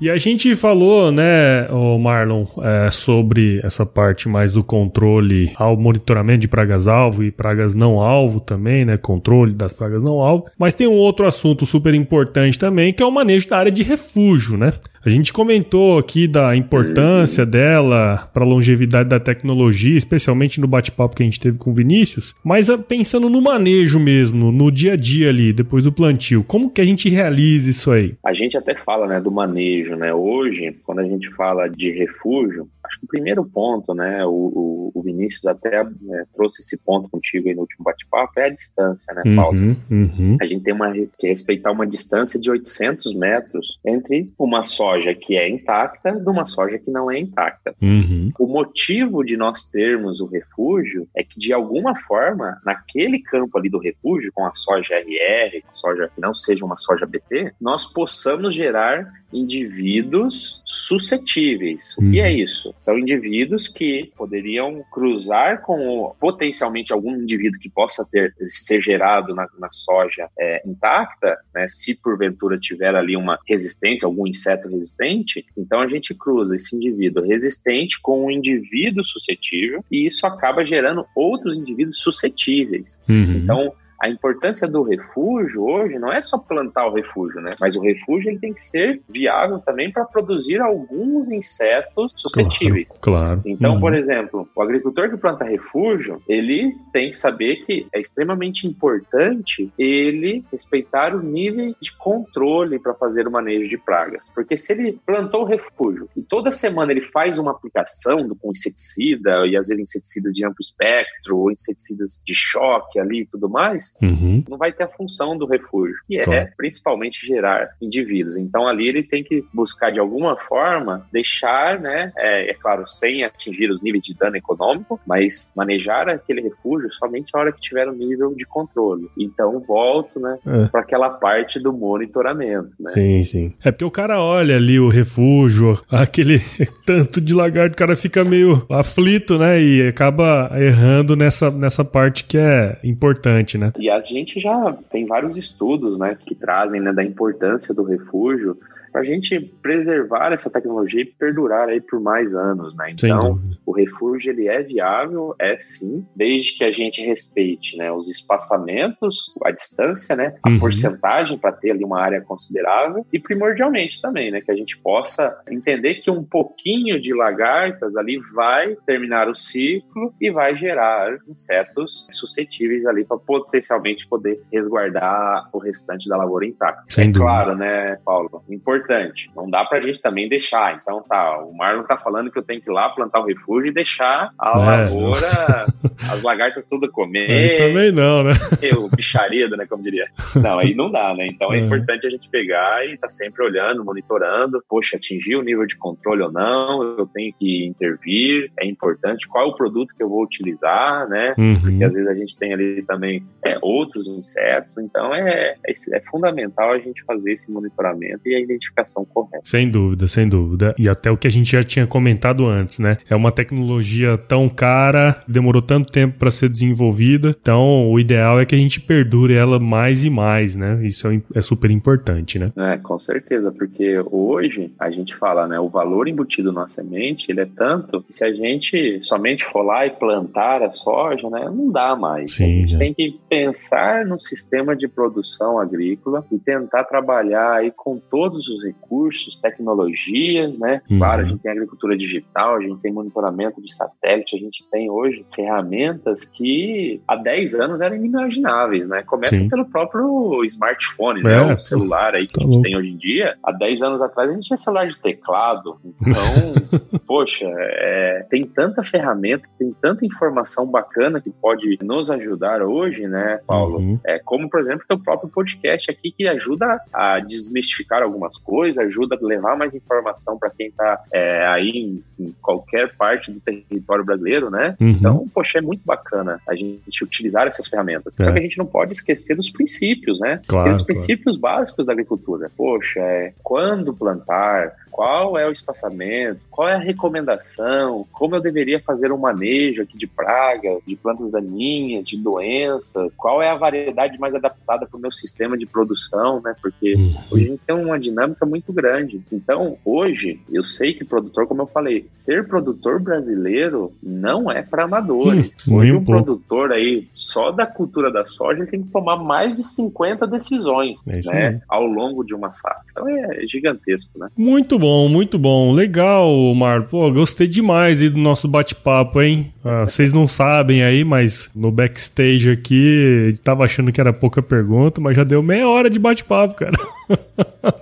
E 0.00 0.10
a 0.10 0.16
gente 0.16 0.54
falou, 0.56 1.10
né, 1.12 1.68
o 1.70 1.98
Marlon, 1.98 2.46
é, 2.62 2.90
sobre 2.90 3.60
essa 3.62 3.86
parte 3.86 4.28
mais 4.28 4.52
do 4.52 4.62
controle 4.62 5.52
ao 5.56 5.76
monitoramento 5.76 6.40
de 6.40 6.48
pragas-alvo 6.48 7.22
e 7.22 7.30
pragas 7.30 7.74
não-alvo 7.74 8.40
também, 8.40 8.84
né, 8.84 8.96
controle 8.96 9.54
das 9.54 9.72
pragas 9.72 10.02
não-alvo. 10.02 10.46
Mas 10.58 10.74
tem 10.74 10.86
um 10.86 10.96
outro 10.96 11.26
assunto 11.26 11.64
super 11.64 11.94
importante 11.94 12.58
também, 12.58 12.92
que 12.92 13.02
é 13.02 13.06
o 13.06 13.10
manejo 13.10 13.48
da 13.48 13.58
área 13.58 13.72
de 13.72 13.82
refúgio, 13.82 14.56
né? 14.56 14.74
A 15.04 15.10
gente 15.10 15.34
comentou 15.34 15.98
aqui 15.98 16.26
da 16.26 16.56
importância 16.56 17.44
dela 17.44 18.26
para 18.32 18.42
a 18.42 18.46
longevidade 18.46 19.06
da 19.06 19.20
tecnologia, 19.20 19.98
especialmente 19.98 20.58
no 20.58 20.66
bate-papo 20.66 21.14
que 21.14 21.22
a 21.22 21.26
gente 21.26 21.38
teve 21.38 21.58
com 21.58 21.72
o 21.72 21.74
Vinícius, 21.74 22.34
mas 22.42 22.70
ah, 22.70 22.78
pensando 22.78 23.28
no 23.28 23.42
manejo 23.42 24.00
mesmo, 24.00 24.50
no 24.50 24.72
dia 24.72 24.94
a 24.94 24.96
dia 24.96 25.28
ali, 25.28 25.52
depois 25.52 25.84
do 25.84 25.92
plantio, 25.92 26.42
como 26.42 26.70
que 26.70 26.80
a 26.80 26.84
gente 26.84 27.10
realiza 27.10 27.68
isso 27.68 27.90
aí? 27.90 28.14
A 28.24 28.32
gente 28.32 28.56
até 28.56 28.74
fala, 28.74 29.06
né, 29.06 29.20
do 29.20 29.30
manejo, 29.30 29.94
né? 29.94 30.14
Hoje, 30.14 30.74
quando 30.84 31.00
a 31.00 31.04
gente 31.04 31.30
fala 31.34 31.68
de 31.68 31.90
refúgio, 31.90 32.66
acho 32.84 32.98
que 33.00 33.06
o 33.06 33.08
primeiro 33.08 33.44
ponto, 33.44 33.94
né, 33.94 34.24
o, 34.24 34.92
o 34.94 35.02
Vinícius 35.02 35.46
até 35.46 35.82
né, 35.84 36.24
trouxe 36.32 36.62
esse 36.62 36.76
ponto 36.76 37.08
contigo 37.08 37.48
aí 37.48 37.54
no 37.54 37.62
último 37.62 37.84
bate-papo, 37.84 38.38
é 38.38 38.46
a 38.46 38.50
distância, 38.50 39.12
né, 39.14 39.22
Paulo? 39.36 39.58
Uhum, 39.58 39.76
uhum. 39.90 40.36
A 40.40 40.46
gente 40.46 40.62
tem 40.62 40.74
uma, 40.74 40.92
que 40.92 41.28
respeitar 41.28 41.72
uma 41.72 41.86
distância 41.86 42.40
de 42.40 42.50
800 42.50 43.14
metros 43.14 43.78
entre 43.84 44.32
uma 44.38 44.62
soja 44.62 45.14
que 45.14 45.36
é 45.36 45.48
intacta 45.48 46.12
de 46.12 46.28
uma 46.28 46.46
soja 46.46 46.78
que 46.78 46.90
não 46.90 47.10
é 47.10 47.18
intacta. 47.18 47.74
Uhum. 47.80 48.30
O 48.38 48.46
motivo 48.46 49.24
de 49.24 49.36
nós 49.36 49.64
termos 49.64 50.20
o 50.20 50.26
refúgio 50.26 51.08
é 51.14 51.22
que, 51.22 51.38
de 51.38 51.52
alguma 51.52 51.96
forma, 51.96 52.60
naquele 52.64 53.18
campo 53.20 53.58
ali 53.58 53.68
do 53.68 53.78
refúgio, 53.78 54.32
com 54.34 54.46
a 54.46 54.52
soja 54.52 54.94
RR, 54.94 55.62
soja 55.70 56.10
que 56.14 56.20
não 56.20 56.34
seja 56.34 56.64
uma 56.64 56.76
soja 56.76 57.06
BT, 57.06 57.52
nós 57.60 57.84
possamos 57.86 58.54
gerar 58.54 59.10
indivíduos 59.34 60.62
suscetíveis. 60.64 61.94
O 61.98 62.10
que 62.10 62.20
é 62.20 62.30
uhum. 62.30 62.36
isso? 62.36 62.74
São 62.78 62.98
indivíduos 62.98 63.68
que 63.68 64.12
poderiam 64.16 64.82
cruzar 64.92 65.62
com 65.62 66.14
potencialmente 66.20 66.92
algum 66.92 67.14
indivíduo 67.16 67.60
que 67.60 67.68
possa 67.68 68.04
ter 68.04 68.34
ser 68.46 68.80
gerado 68.80 69.34
na, 69.34 69.46
na 69.58 69.68
soja 69.72 70.28
é, 70.38 70.62
intacta, 70.66 71.36
né, 71.54 71.66
se 71.68 71.94
porventura 71.94 72.58
tiver 72.58 72.94
ali 72.94 73.16
uma 73.16 73.38
resistência, 73.46 74.06
algum 74.06 74.26
inseto 74.26 74.68
resistente, 74.68 75.44
então 75.56 75.80
a 75.80 75.88
gente 75.88 76.14
cruza 76.14 76.54
esse 76.54 76.76
indivíduo 76.76 77.24
resistente 77.24 78.00
com 78.00 78.26
um 78.26 78.30
indivíduo 78.30 79.04
suscetível 79.04 79.84
e 79.90 80.06
isso 80.06 80.26
acaba 80.26 80.64
gerando 80.64 81.04
outros 81.14 81.56
indivíduos 81.56 81.98
suscetíveis. 81.98 83.02
Uhum. 83.08 83.36
Então, 83.36 83.72
a 84.00 84.08
importância 84.08 84.68
do 84.68 84.82
refúgio 84.82 85.62
hoje 85.64 85.98
não 85.98 86.12
é 86.12 86.20
só 86.20 86.38
plantar 86.38 86.86
o 86.86 86.94
refúgio, 86.94 87.40
né? 87.40 87.54
Mas 87.60 87.76
o 87.76 87.80
refúgio 87.80 88.30
ele 88.30 88.38
tem 88.38 88.52
que 88.52 88.62
ser 88.62 89.00
viável 89.08 89.58
também 89.58 89.90
para 89.90 90.04
produzir 90.04 90.60
alguns 90.60 91.30
insetos 91.30 92.12
suscetíveis. 92.16 92.88
Claro. 93.00 93.40
claro. 93.40 93.42
Então, 93.44 93.74
uhum. 93.74 93.80
por 93.80 93.94
exemplo, 93.94 94.48
o 94.54 94.62
agricultor 94.62 95.10
que 95.10 95.16
planta 95.16 95.44
refúgio, 95.44 96.22
ele 96.28 96.74
tem 96.92 97.10
que 97.10 97.18
saber 97.18 97.64
que 97.64 97.86
é 97.92 98.00
extremamente 98.00 98.66
importante 98.66 99.72
ele 99.78 100.44
respeitar 100.52 101.14
os 101.14 101.22
níveis 101.22 101.76
de 101.80 101.96
controle 101.96 102.78
para 102.78 102.94
fazer 102.94 103.26
o 103.26 103.30
manejo 103.30 103.68
de 103.68 103.78
pragas. 103.78 104.28
Porque 104.34 104.56
se 104.56 104.72
ele 104.72 104.98
plantou 105.04 105.42
o 105.42 105.46
refúgio 105.46 106.08
e 106.16 106.22
toda 106.22 106.52
semana 106.52 106.92
ele 106.92 107.02
faz 107.02 107.38
uma 107.38 107.52
aplicação 107.52 108.28
com 108.40 108.50
inseticida, 108.50 109.46
e 109.46 109.56
às 109.56 109.68
vezes 109.68 109.82
inseticidas 109.82 110.34
de 110.34 110.44
amplo 110.44 110.60
espectro, 110.60 111.38
ou 111.38 111.50
inseticidas 111.50 112.20
de 112.24 112.34
choque 112.34 112.98
ali 112.98 113.22
e 113.22 113.26
tudo 113.26 113.48
mais, 113.48 113.83
uhum. 114.00 114.42
não 114.48 114.58
vai 114.58 114.72
ter 114.72 114.84
a 114.84 114.88
função 114.88 115.36
do 115.36 115.46
refúgio, 115.46 115.96
que 116.06 116.18
é 116.18 116.50
principalmente 116.56 117.26
gerar 117.26 117.70
indivíduos. 117.80 118.36
Então 118.36 118.66
ali 118.66 118.88
ele 118.88 119.02
tem 119.02 119.22
que 119.22 119.44
buscar 119.52 119.90
de 119.90 119.98
alguma 119.98 120.36
forma 120.36 121.06
deixar, 121.12 121.80
né, 121.80 122.12
é, 122.16 122.50
é, 122.50 122.54
claro, 122.54 122.86
sem 122.88 123.24
atingir 123.24 123.70
os 123.70 123.82
níveis 123.82 124.04
de 124.04 124.14
dano 124.14 124.36
econômico, 124.36 125.00
mas 125.06 125.52
manejar 125.56 126.08
aquele 126.08 126.40
refúgio 126.40 126.92
somente 126.92 127.30
a 127.34 127.38
hora 127.38 127.52
que 127.52 127.60
tiver 127.60 127.88
o 127.88 127.92
um 127.92 127.94
nível 127.94 128.34
de 128.34 128.44
controle. 128.44 129.08
Então 129.18 129.60
volto, 129.60 130.20
né, 130.20 130.38
é. 130.46 130.66
para 130.66 130.80
aquela 130.80 131.10
parte 131.10 131.58
do 131.60 131.72
monitoramento, 131.72 132.70
né? 132.78 132.90
Sim, 132.90 133.22
sim. 133.22 133.54
É 133.64 133.70
porque 133.70 133.84
o 133.84 133.90
cara 133.90 134.20
olha 134.20 134.56
ali 134.56 134.78
o 134.78 134.88
refúgio, 134.88 135.80
aquele 135.90 136.38
tanto 136.86 137.20
de 137.20 137.34
lagarto, 137.34 137.74
o 137.74 137.78
cara 137.78 137.96
fica 137.96 138.24
meio 138.24 138.64
aflito, 138.70 139.38
né, 139.38 139.60
e 139.60 139.88
acaba 139.88 140.50
errando 140.56 141.16
nessa, 141.16 141.50
nessa 141.50 141.84
parte 141.84 142.24
que 142.24 142.38
é 142.38 142.78
importante, 142.82 143.58
né? 143.58 143.72
E 143.76 143.90
a 143.90 144.00
gente 144.00 144.40
já 144.40 144.72
tem 144.90 145.06
vários 145.06 145.36
estudos, 145.36 145.98
né, 145.98 146.16
que 146.24 146.34
trazem 146.34 146.80
né, 146.80 146.92
da 146.92 147.02
importância 147.02 147.74
do 147.74 147.82
refúgio 147.82 148.58
para 148.94 149.02
a 149.02 149.04
gente 149.04 149.40
preservar 149.60 150.32
essa 150.32 150.48
tecnologia 150.48 151.02
e 151.02 151.04
perdurar 151.04 151.68
aí 151.68 151.80
por 151.80 152.00
mais 152.00 152.32
anos, 152.32 152.76
né? 152.76 152.92
Então, 152.92 153.40
o 153.66 153.72
refúgio 153.72 154.30
ele 154.30 154.46
é 154.46 154.62
viável, 154.62 155.34
é 155.36 155.58
sim, 155.58 156.06
desde 156.14 156.56
que 156.56 156.62
a 156.62 156.70
gente 156.70 157.04
respeite, 157.04 157.76
né, 157.76 157.90
os 157.90 158.08
espaçamentos, 158.08 159.32
a 159.44 159.50
distância, 159.50 160.14
né, 160.14 160.36
a 160.44 160.48
uhum. 160.48 160.60
porcentagem 160.60 161.36
para 161.36 161.50
ter 161.50 161.72
ali 161.72 161.84
uma 161.84 162.00
área 162.00 162.20
considerável 162.20 163.04
e 163.12 163.18
primordialmente 163.18 164.00
também, 164.00 164.30
né, 164.30 164.40
que 164.40 164.52
a 164.52 164.54
gente 164.54 164.78
possa 164.78 165.36
entender 165.50 165.96
que 165.96 166.08
um 166.08 166.22
pouquinho 166.22 167.00
de 167.02 167.12
lagartas 167.12 167.96
ali 167.96 168.20
vai 168.32 168.76
terminar 168.86 169.28
o 169.28 169.34
ciclo 169.34 170.14
e 170.20 170.30
vai 170.30 170.54
gerar 170.56 171.18
insetos 171.26 172.06
suscetíveis 172.12 172.86
ali 172.86 173.04
para 173.04 173.18
potencialmente 173.18 174.06
poder 174.06 174.40
resguardar 174.52 175.48
o 175.52 175.58
restante 175.58 176.08
da 176.08 176.16
lavoura 176.16 176.46
intacta. 176.46 176.84
Sem 176.90 177.04
é 177.04 177.06
dúvida. 177.08 177.24
claro, 177.24 177.56
né, 177.56 177.98
Paulo? 178.04 178.44
Importante 178.48 178.83
importante. 178.84 179.30
Não 179.34 179.48
dá 179.48 179.64
pra 179.64 179.80
gente 179.80 180.00
também 180.00 180.28
deixar. 180.28 180.78
Então 180.80 181.02
tá, 181.08 181.38
o 181.38 181.54
Marlon 181.54 181.84
tá 181.84 181.96
falando 181.96 182.30
que 182.30 182.38
eu 182.38 182.42
tenho 182.42 182.60
que 182.60 182.70
ir 182.70 182.72
lá 182.72 182.90
plantar 182.90 183.20
o 183.20 183.26
refúgio 183.26 183.70
e 183.70 183.74
deixar 183.74 184.30
a 184.38 184.50
é. 184.50 184.58
lavoura, 184.58 185.64
as 186.10 186.22
lagartas 186.22 186.66
tudo 186.66 186.90
comer. 186.90 187.30
Aí 187.30 187.56
também 187.56 187.92
não, 187.92 188.22
né? 188.22 188.32
Eu, 188.62 188.88
bicharido, 188.88 189.56
né, 189.56 189.66
como 189.66 189.82
diria. 189.82 190.06
Não, 190.36 190.58
aí 190.58 190.74
não 190.74 190.90
dá, 190.90 191.14
né? 191.14 191.26
Então 191.26 191.52
é, 191.52 191.58
é 191.58 191.60
importante 191.60 192.06
a 192.06 192.10
gente 192.10 192.28
pegar 192.28 192.86
e 192.86 192.96
tá 192.96 193.10
sempre 193.10 193.42
olhando, 193.42 193.84
monitorando. 193.84 194.62
Poxa, 194.68 194.96
atingiu 194.96 195.40
o 195.40 195.42
nível 195.42 195.66
de 195.66 195.76
controle 195.76 196.22
ou 196.22 196.32
não? 196.32 196.82
Eu 196.98 197.06
tenho 197.06 197.32
que 197.38 197.66
intervir. 197.66 198.50
É 198.58 198.66
importante. 198.66 199.26
Qual 199.26 199.44
é 199.44 199.48
o 199.48 199.56
produto 199.56 199.94
que 199.96 200.02
eu 200.02 200.08
vou 200.08 200.22
utilizar, 200.22 201.08
né? 201.08 201.34
Uhum. 201.38 201.60
Porque 201.60 201.84
às 201.84 201.94
vezes 201.94 202.08
a 202.08 202.14
gente 202.14 202.36
tem 202.36 202.52
ali 202.52 202.82
também 202.82 203.24
é, 203.44 203.58
outros 203.62 204.06
insetos. 204.06 204.76
Então 204.78 205.14
é, 205.14 205.56
é, 205.66 205.72
é 205.92 206.00
fundamental 206.10 206.72
a 206.72 206.78
gente 206.78 207.02
fazer 207.04 207.32
esse 207.32 207.50
monitoramento 207.50 208.20
e 208.26 208.34
a 208.34 208.40
identificação 208.74 209.04
correta. 209.04 209.42
Sem 209.44 209.70
dúvida, 209.70 210.08
sem 210.08 210.28
dúvida. 210.28 210.74
E 210.76 210.88
até 210.88 211.10
o 211.10 211.16
que 211.16 211.28
a 211.28 211.30
gente 211.30 211.52
já 211.52 211.62
tinha 211.62 211.86
comentado 211.86 212.46
antes, 212.46 212.78
né? 212.78 212.98
É 213.08 213.14
uma 213.14 213.30
tecnologia 213.30 214.18
tão 214.18 214.48
cara, 214.48 215.22
demorou 215.28 215.62
tanto 215.62 215.90
tempo 215.90 216.18
para 216.18 216.30
ser 216.30 216.48
desenvolvida, 216.48 217.36
então 217.40 217.90
o 217.90 217.98
ideal 218.00 218.40
é 218.40 218.44
que 218.44 218.54
a 218.54 218.58
gente 218.58 218.80
perdure 218.80 219.34
ela 219.34 219.58
mais 219.58 220.04
e 220.04 220.10
mais, 220.10 220.56
né? 220.56 220.80
Isso 220.84 221.08
é, 221.08 221.22
é 221.34 221.42
super 221.42 221.70
importante, 221.70 222.38
né? 222.38 222.52
É, 222.56 222.76
com 222.78 222.98
certeza, 222.98 223.52
porque 223.52 224.02
hoje 224.10 224.72
a 224.78 224.90
gente 224.90 225.14
fala, 225.14 225.46
né? 225.46 225.58
O 225.60 225.68
valor 225.68 226.08
embutido 226.08 226.52
na 226.52 226.66
semente, 226.66 227.30
ele 227.30 227.40
é 227.40 227.46
tanto 227.46 228.02
que 228.02 228.12
se 228.12 228.24
a 228.24 228.32
gente 228.32 229.00
somente 229.02 229.44
for 229.44 229.62
lá 229.62 229.86
e 229.86 229.90
plantar 229.90 230.62
a 230.62 230.70
soja, 230.72 231.28
né? 231.30 231.44
Não 231.44 231.70
dá 231.70 231.94
mais. 231.94 232.34
Sim, 232.34 232.44
a 232.44 232.66
gente 232.66 232.78
tem 232.78 232.94
que 232.94 233.18
pensar 233.28 234.04
no 234.04 234.18
sistema 234.18 234.74
de 234.74 234.88
produção 234.88 235.58
agrícola 235.58 236.24
e 236.32 236.38
tentar 236.38 236.84
trabalhar 236.84 237.54
aí 237.54 237.70
com 237.70 237.98
todos 237.98 238.48
os 238.48 238.63
recursos, 238.64 239.36
tecnologias, 239.40 240.58
né? 240.58 240.82
Uhum. 240.90 240.98
Claro, 240.98 241.22
a 241.22 241.24
gente 241.28 241.40
tem 241.40 241.52
agricultura 241.52 241.96
digital, 241.96 242.56
a 242.56 242.60
gente 242.60 242.80
tem 242.80 242.92
monitoramento 242.92 243.62
de 243.62 243.74
satélite, 243.74 244.36
a 244.36 244.38
gente 244.38 244.64
tem 244.70 244.90
hoje 244.90 245.24
ferramentas 245.34 246.24
que 246.24 247.00
há 247.06 247.16
10 247.16 247.54
anos 247.54 247.80
eram 247.80 247.96
inimagináveis, 247.96 248.88
né? 248.88 249.02
Começa 249.02 249.36
Sim. 249.36 249.48
pelo 249.48 249.64
próprio 249.66 250.42
smartphone, 250.44 251.22
né? 251.22 251.34
É, 251.34 251.54
o 251.54 251.58
celular 251.58 252.14
aí 252.14 252.26
que 252.26 252.34
tá 252.34 252.44
a 252.44 252.46
gente 252.46 252.62
tem 252.62 252.76
hoje 252.76 252.90
em 252.90 252.96
dia. 252.96 253.36
Há 253.44 253.52
10 253.52 253.82
anos 253.82 254.02
atrás 254.02 254.30
a 254.30 254.32
gente 254.32 254.46
tinha 254.46 254.56
celular 254.56 254.88
de 254.88 254.98
teclado. 255.00 255.78
Então, 255.84 256.98
poxa, 257.06 257.46
é, 257.46 258.26
tem 258.30 258.44
tanta 258.44 258.82
ferramenta, 258.82 259.46
tem 259.58 259.74
tanta 259.80 260.04
informação 260.04 260.70
bacana 260.70 261.20
que 261.20 261.30
pode 261.30 261.78
nos 261.82 262.10
ajudar 262.10 262.62
hoje, 262.62 263.06
né, 263.06 263.40
Paulo? 263.46 263.78
Uhum. 263.78 264.00
É, 264.06 264.18
como, 264.18 264.48
por 264.48 264.60
exemplo, 264.60 264.84
o 264.84 264.88
teu 264.88 264.98
próprio 264.98 265.30
podcast 265.30 265.90
aqui 265.90 266.12
que 266.12 266.26
ajuda 266.26 266.80
a 266.92 267.20
desmistificar 267.20 268.02
algumas 268.02 268.36
coisas, 268.38 268.53
ajuda 268.78 269.16
a 269.20 269.26
levar 269.26 269.56
mais 269.56 269.74
informação 269.74 270.38
para 270.38 270.50
quem 270.50 270.68
está 270.68 271.00
é, 271.12 271.46
aí 271.46 271.70
em, 271.70 272.04
em, 272.18 272.34
qualquer 272.40 272.94
parte 272.96 273.30
do 273.30 273.40
território 273.40 274.04
brasileiro, 274.04 274.50
né? 274.50 274.76
Uhum. 274.80 274.90
Então, 274.90 275.28
poxa, 275.32 275.58
é 275.58 275.60
muito 275.60 275.84
bacana 275.84 276.40
a 276.48 276.54
gente 276.54 277.02
utilizar 277.02 277.46
essas 277.46 277.66
ferramentas. 277.66 278.14
É. 278.18 278.24
Só 278.24 278.32
que 278.32 278.38
a 278.38 278.42
gente 278.42 278.58
não 278.58 278.66
pode 278.66 278.92
esquecer 278.92 279.36
dos 279.36 279.50
princípios, 279.50 280.18
né? 280.20 280.40
Claro, 280.46 280.72
os 280.72 280.82
princípios 280.82 281.38
claro. 281.38 281.58
básicos 281.58 281.86
da 281.86 281.92
agricultura. 281.92 282.50
Poxa, 282.56 283.00
é 283.00 283.32
quando 283.42 283.94
plantar, 283.94 284.74
qual 284.94 285.36
é 285.36 285.44
o 285.44 285.50
espaçamento, 285.50 286.40
qual 286.48 286.68
é 286.68 286.74
a 286.74 286.78
recomendação, 286.78 288.06
como 288.12 288.36
eu 288.36 288.40
deveria 288.40 288.78
fazer 288.78 289.10
um 289.10 289.18
manejo 289.18 289.82
aqui 289.82 289.98
de 289.98 290.06
pragas, 290.06 290.78
de 290.86 290.94
plantas 290.94 291.32
daninhas, 291.32 292.06
de 292.06 292.16
doenças, 292.16 293.12
qual 293.16 293.42
é 293.42 293.50
a 293.50 293.56
variedade 293.56 294.16
mais 294.20 294.34
adaptada 294.36 294.86
para 294.86 294.96
o 294.96 295.00
meu 295.00 295.10
sistema 295.10 295.58
de 295.58 295.66
produção, 295.66 296.40
né? 296.40 296.54
Porque 296.62 296.94
uhum. 296.94 297.14
hoje 297.30 297.44
a 297.44 297.48
gente 297.48 297.60
tem 297.66 297.74
uma 297.74 297.98
dinâmica 297.98 298.43
muito 298.44 298.72
grande. 298.72 299.20
Então, 299.32 299.76
hoje, 299.84 300.40
eu 300.50 300.64
sei 300.64 300.94
que 300.94 301.04
produtor, 301.04 301.46
como 301.46 301.62
eu 301.62 301.66
falei, 301.66 302.06
ser 302.12 302.46
produtor 302.46 303.00
brasileiro 303.00 303.92
não 304.02 304.50
é 304.50 304.62
para 304.62 304.84
amadores. 304.84 305.50
Hum, 305.68 305.76
hoje, 305.76 305.92
um 305.92 306.04
produtor 306.04 306.72
aí, 306.72 307.08
só 307.12 307.50
da 307.50 307.66
cultura 307.66 308.10
da 308.10 308.26
soja, 308.26 308.66
tem 308.66 308.82
que 308.82 308.88
tomar 308.88 309.16
mais 309.16 309.56
de 309.56 309.64
50 309.64 310.26
decisões, 310.26 310.98
é 311.06 311.20
né? 311.30 311.60
Ao 311.68 311.86
longo 311.86 312.24
de 312.24 312.34
uma 312.34 312.52
safra. 312.52 312.82
Então, 312.90 313.08
é 313.08 313.46
gigantesco, 313.46 314.18
né? 314.18 314.28
Muito 314.36 314.78
bom, 314.78 315.08
muito 315.08 315.38
bom. 315.38 315.72
Legal, 315.72 316.54
Mar. 316.54 316.86
Pô, 316.88 317.10
gostei 317.12 317.46
demais 317.46 318.00
do 318.00 318.18
nosso 318.18 318.48
bate-papo, 318.48 319.22
hein? 319.22 319.53
Ah, 319.64 319.84
vocês 319.84 320.12
não 320.12 320.26
sabem 320.26 320.82
aí, 320.82 321.02
mas 321.04 321.50
no 321.54 321.70
backstage 321.70 322.50
aqui, 322.50 323.38
tava 323.42 323.64
achando 323.64 323.90
que 323.90 324.00
era 324.00 324.12
pouca 324.12 324.42
pergunta, 324.42 325.00
mas 325.00 325.16
já 325.16 325.24
deu 325.24 325.42
meia 325.42 325.66
hora 325.66 325.88
de 325.88 325.98
bate-papo, 325.98 326.54
cara. 326.54 326.76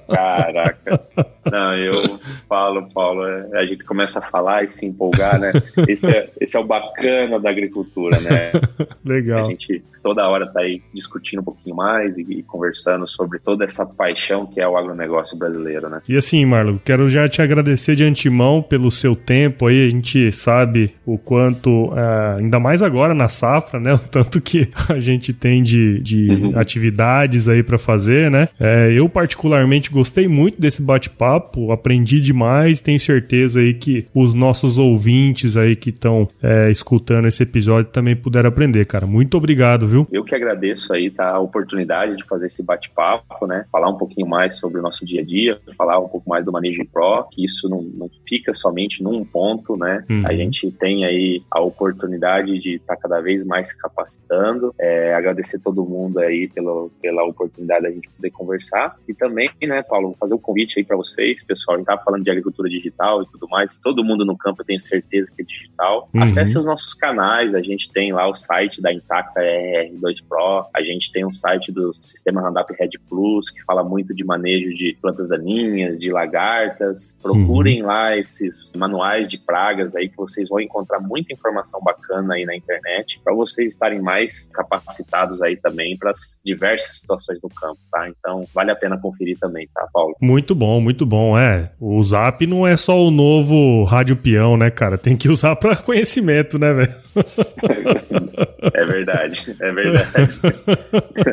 Caraca. 0.09 1.01
Não, 1.51 1.75
eu 1.77 2.21
falo, 2.49 2.89
Paulo, 2.93 3.27
é, 3.27 3.59
a 3.59 3.67
gente 3.67 3.85
começa 3.85 4.19
a 4.19 4.23
falar 4.23 4.65
e 4.65 4.69
se 4.69 4.87
empolgar, 4.87 5.39
né? 5.39 5.53
Esse 5.89 6.09
é, 6.09 6.31
esse 6.41 6.57
é 6.57 6.61
o 6.61 6.65
bacana 6.65 7.39
da 7.41 7.51
agricultura, 7.51 8.21
né? 8.21 8.53
Legal. 9.05 9.47
A 9.47 9.51
gente 9.51 9.83
toda 10.03 10.29
hora 10.29 10.47
tá 10.47 10.61
aí 10.61 10.83
discutindo 10.93 11.41
um 11.41 11.45
pouquinho 11.45 11.77
mais 11.77 12.17
e, 12.19 12.23
e 12.23 12.43
conversando 12.43 13.07
sobre 13.09 13.39
toda 13.39 13.65
essa 13.65 13.87
paixão 13.87 14.47
que 14.47 14.61
é 14.61 14.69
o 14.69 14.77
agronegócio 14.77 15.39
brasileiro, 15.39 15.89
né? 15.89 16.01
E 16.09 16.17
assim, 16.17 16.45
Marlon, 16.45 16.79
quero 16.85 17.09
já 17.09 17.29
te 17.29 17.41
agradecer 17.41 17.95
de 17.95 18.05
antemão 18.05 18.63
pelo 18.63 18.91
seu 18.91 19.15
tempo 19.15 19.67
aí. 19.67 19.87
A 19.87 19.91
gente 19.91 20.33
sabe 20.33 20.95
o 21.07 21.17
quanto, 21.17 21.93
é, 21.97 22.41
ainda 22.41 22.59
mais 22.59 22.83
agora 22.83 23.15
na 23.15 23.29
safra, 23.29 23.81
né? 23.81 23.93
O 24.03 24.09
tanto 24.13 24.41
que 24.41 24.69
a 24.89 24.99
gente 24.99 25.33
tem 25.33 25.63
de, 25.63 26.01
de 26.01 26.31
uhum. 26.31 26.59
atividades 26.59 27.49
aí 27.49 27.63
para 27.63 27.79
fazer, 27.79 28.31
né? 28.31 28.49
É, 28.59 28.93
eu, 28.93 29.09
particularmente, 29.09 29.91
gostei 29.91 30.27
muito 30.27 30.61
desse 30.61 30.83
bate-papo, 30.83 31.32
aprendi 31.73 32.21
demais. 32.21 32.81
Tenho 32.81 32.99
certeza 32.99 33.61
aí 33.61 33.75
que 33.75 34.07
os 34.15 34.35
nossos 34.35 34.79
ouvintes 34.79 35.57
aí 35.57 35.77
que 35.77 35.91
estão 35.91 36.29
é, 36.43 36.71
escutando 36.71 37.27
esse 37.27 37.43
episódio 37.43 37.91
também 37.91 38.17
puderam 38.17 38.49
aprender, 38.49 38.87
cara. 38.87 39.07
Muito 39.07 39.37
obrigado, 39.37 39.87
viu? 39.87 40.07
Eu 40.11 40.25
que 40.25 40.35
agradeço 40.35 40.93
aí 40.93 41.11
tá, 41.11 41.31
a 41.31 41.41
oportunidade 41.41 42.17
de 42.17 42.25
fazer 42.25 42.47
esse 42.47 42.63
bate-papo, 42.63 43.47
né? 43.47 43.65
Falar 43.71 43.89
um 43.89 43.97
pouquinho 43.97 44.27
mais 44.27 44.57
sobre 44.57 44.81
o 44.81 44.83
nosso 44.83 45.05
dia 45.05 45.21
a 45.21 45.25
dia, 45.25 45.59
falar 45.77 45.99
um 45.99 46.09
pouco 46.09 46.29
mais 46.29 46.45
do 46.45 46.53
manejo 46.53 46.85
pro, 46.93 47.29
que 47.31 47.45
isso 47.45 47.69
não, 47.69 47.83
não 47.83 48.11
fica 48.29 48.55
somente 48.55 49.03
num 49.03 49.25
ponto, 49.25 49.77
né? 49.77 50.05
Uhum. 50.09 50.27
A 50.27 50.35
gente 50.35 50.71
tem 50.73 51.05
aí 51.05 51.43
a 51.51 51.61
oportunidade 51.61 52.59
de 52.59 52.77
estar 52.77 52.97
tá 52.97 53.03
cada 53.03 53.21
vez 53.21 53.45
mais 53.45 53.73
capacitando. 53.73 54.75
É, 54.79 55.15
agradecer 55.15 55.59
todo 55.59 55.85
mundo 55.85 56.19
aí 56.19 56.49
pela, 56.49 56.89
pela 57.01 57.25
oportunidade 57.25 57.83
da 57.83 57.91
gente 57.91 58.09
poder 58.09 58.31
conversar. 58.31 58.97
E 59.09 59.15
também, 59.15 59.51
né, 59.63 59.83
Paulo, 59.83 60.17
fazer 60.19 60.35
um 60.35 60.39
convite 60.39 60.79
aí 60.79 60.85
para 60.85 60.97
vocês, 61.23 61.45
pessoal. 61.45 61.77
A 61.77 61.79
gente 61.79 61.87
tá 61.87 61.99
falando 61.99 62.25
de 62.25 62.31
agricultura 62.31 62.69
digital 62.69 63.23
e 63.23 63.27
tudo 63.27 63.49
mais. 63.49 63.77
Todo 63.77 64.05
mundo 64.05 64.25
no 64.25 64.37
campo 64.37 64.63
eu 64.63 64.67
tenho 64.67 64.81
certeza 64.81 65.31
que 65.35 65.43
é 65.43 65.45
digital. 65.45 66.09
Uhum. 66.13 66.25
Acesse 66.25 66.59
os 66.59 66.65
nossos 66.65 66.93
canais. 66.95 67.55
A 67.55 67.63
gente 67.63 67.91
tem 67.91 68.13
lá 68.13 68.29
o 68.29 68.35
site 68.35 68.83
da 68.83 68.93
Intacta 68.93 69.41
R2 69.41 70.17
Pro. 70.29 70.67
A 70.75 70.83
gente 70.83 71.13
tem 71.13 71.25
um 71.25 71.33
site 71.33 71.71
do 71.71 71.95
Sistema 72.03 72.41
Roundup 72.41 72.73
Red 72.79 72.91
Plus 73.09 73.51
que 73.51 73.63
fala 73.63 73.85
muito 73.85 74.15
de 74.15 74.25
manejo 74.25 74.75
de 74.75 74.97
plantas 75.01 75.29
daninhas, 75.29 75.99
de 75.99 76.11
lagartas. 76.11 77.17
Procurem 77.23 77.83
uhum. 77.83 77.89
lá 77.89 78.17
esses 78.17 78.71
manuais 78.75 79.29
de 79.29 79.39
pragas 79.39 79.95
aí 79.95 80.09
que 80.09 80.17
vocês 80.17 80.49
vão 80.49 80.61
encontrar 80.61 81.01
muita 81.01 81.33
informação 81.33 81.81
bacana 81.81 82.35
aí 82.35 82.45
na 82.45 82.57
internet 82.57 83.21
para 83.23 83.35
vocês 83.35 83.73
estarem 83.73 84.01
mais 84.01 84.51
capacitados 84.53 85.41
aí 85.41 85.57
também 85.57 85.97
para 85.97 86.11
as 86.11 86.41
diversas 86.45 86.97
situações 86.97 87.41
do 87.41 87.49
campo, 87.49 87.79
tá? 87.91 88.09
Então, 88.09 88.47
vale 88.55 88.71
a 88.71 88.77
pena 88.77 88.99
conferir 88.99 89.39
também, 89.39 89.69
tá, 89.75 89.87
Paulo? 89.93 90.17
Muito 90.21 90.55
bom, 90.55 90.81
muito 90.81 91.07
bom. 91.07 91.12
É, 91.39 91.71
o 91.81 92.03
Zap 92.03 92.47
não 92.47 92.67
é 92.67 92.77
só 92.77 93.01
o 93.01 93.11
novo 93.11 93.85
rádio 93.85 94.17
peão, 94.17 94.57
né, 94.57 94.71
cara? 94.71 94.97
Tem 94.97 95.17
que 95.17 95.29
usar 95.29 95.57
para 95.57 95.77
conhecimento, 95.77 96.59
né, 96.59 96.73
velho? 96.73 96.95
é 98.75 98.85
verdade, 98.85 99.57
é 99.61 99.73
verdade. 99.73 100.41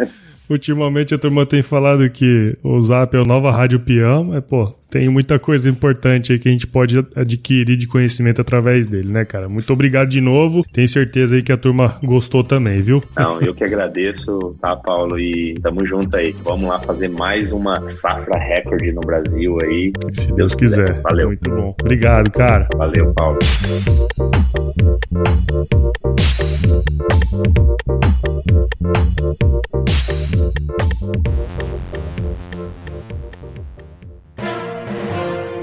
Ultimamente 0.49 1.13
a 1.13 1.17
turma 1.17 1.45
tem 1.45 1.61
falado 1.61 2.09
que 2.09 2.57
o 2.63 2.81
Zap 2.81 3.15
é 3.15 3.19
o 3.19 3.25
nova 3.25 3.51
rádio 3.51 3.79
peão, 3.79 4.23
mas, 4.23 4.43
pô, 4.43 4.73
tem 4.89 5.07
muita 5.07 5.37
coisa 5.37 5.69
importante 5.69 6.33
aí 6.33 6.39
que 6.39 6.49
a 6.49 6.51
gente 6.51 6.65
pode 6.67 6.97
adquirir 7.15 7.77
de 7.77 7.87
conhecimento 7.87 8.41
através 8.41 8.87
dele, 8.87 9.11
né, 9.11 9.23
cara? 9.23 9.47
Muito 9.47 9.71
obrigado 9.71 10.09
de 10.09 10.19
novo. 10.19 10.63
Tenho 10.73 10.87
certeza 10.87 11.35
aí 11.35 11.43
que 11.43 11.51
a 11.51 11.57
turma 11.57 11.99
gostou 12.03 12.43
também, 12.43 12.81
viu? 12.81 13.03
Não, 13.15 13.39
eu 13.39 13.53
que 13.53 13.63
agradeço, 13.63 14.55
tá, 14.59 14.75
Paulo? 14.75 15.19
E 15.19 15.53
tamo 15.61 15.85
junto 15.85 16.15
aí. 16.15 16.33
Vamos 16.43 16.67
lá 16.67 16.79
fazer 16.79 17.07
mais 17.09 17.51
uma 17.51 17.89
safra 17.89 18.39
recorde 18.39 18.91
no 18.91 19.01
Brasil 19.01 19.57
aí. 19.63 19.91
Se 20.11 20.27
Deus, 20.27 20.35
Deus 20.35 20.55
quiser. 20.55 20.87
quiser. 20.87 21.01
Valeu. 21.01 21.27
Muito 21.27 21.49
bom. 21.49 21.75
Obrigado, 21.81 22.31
cara. 22.31 22.67
Valeu, 22.75 23.13
Paulo. 23.13 23.39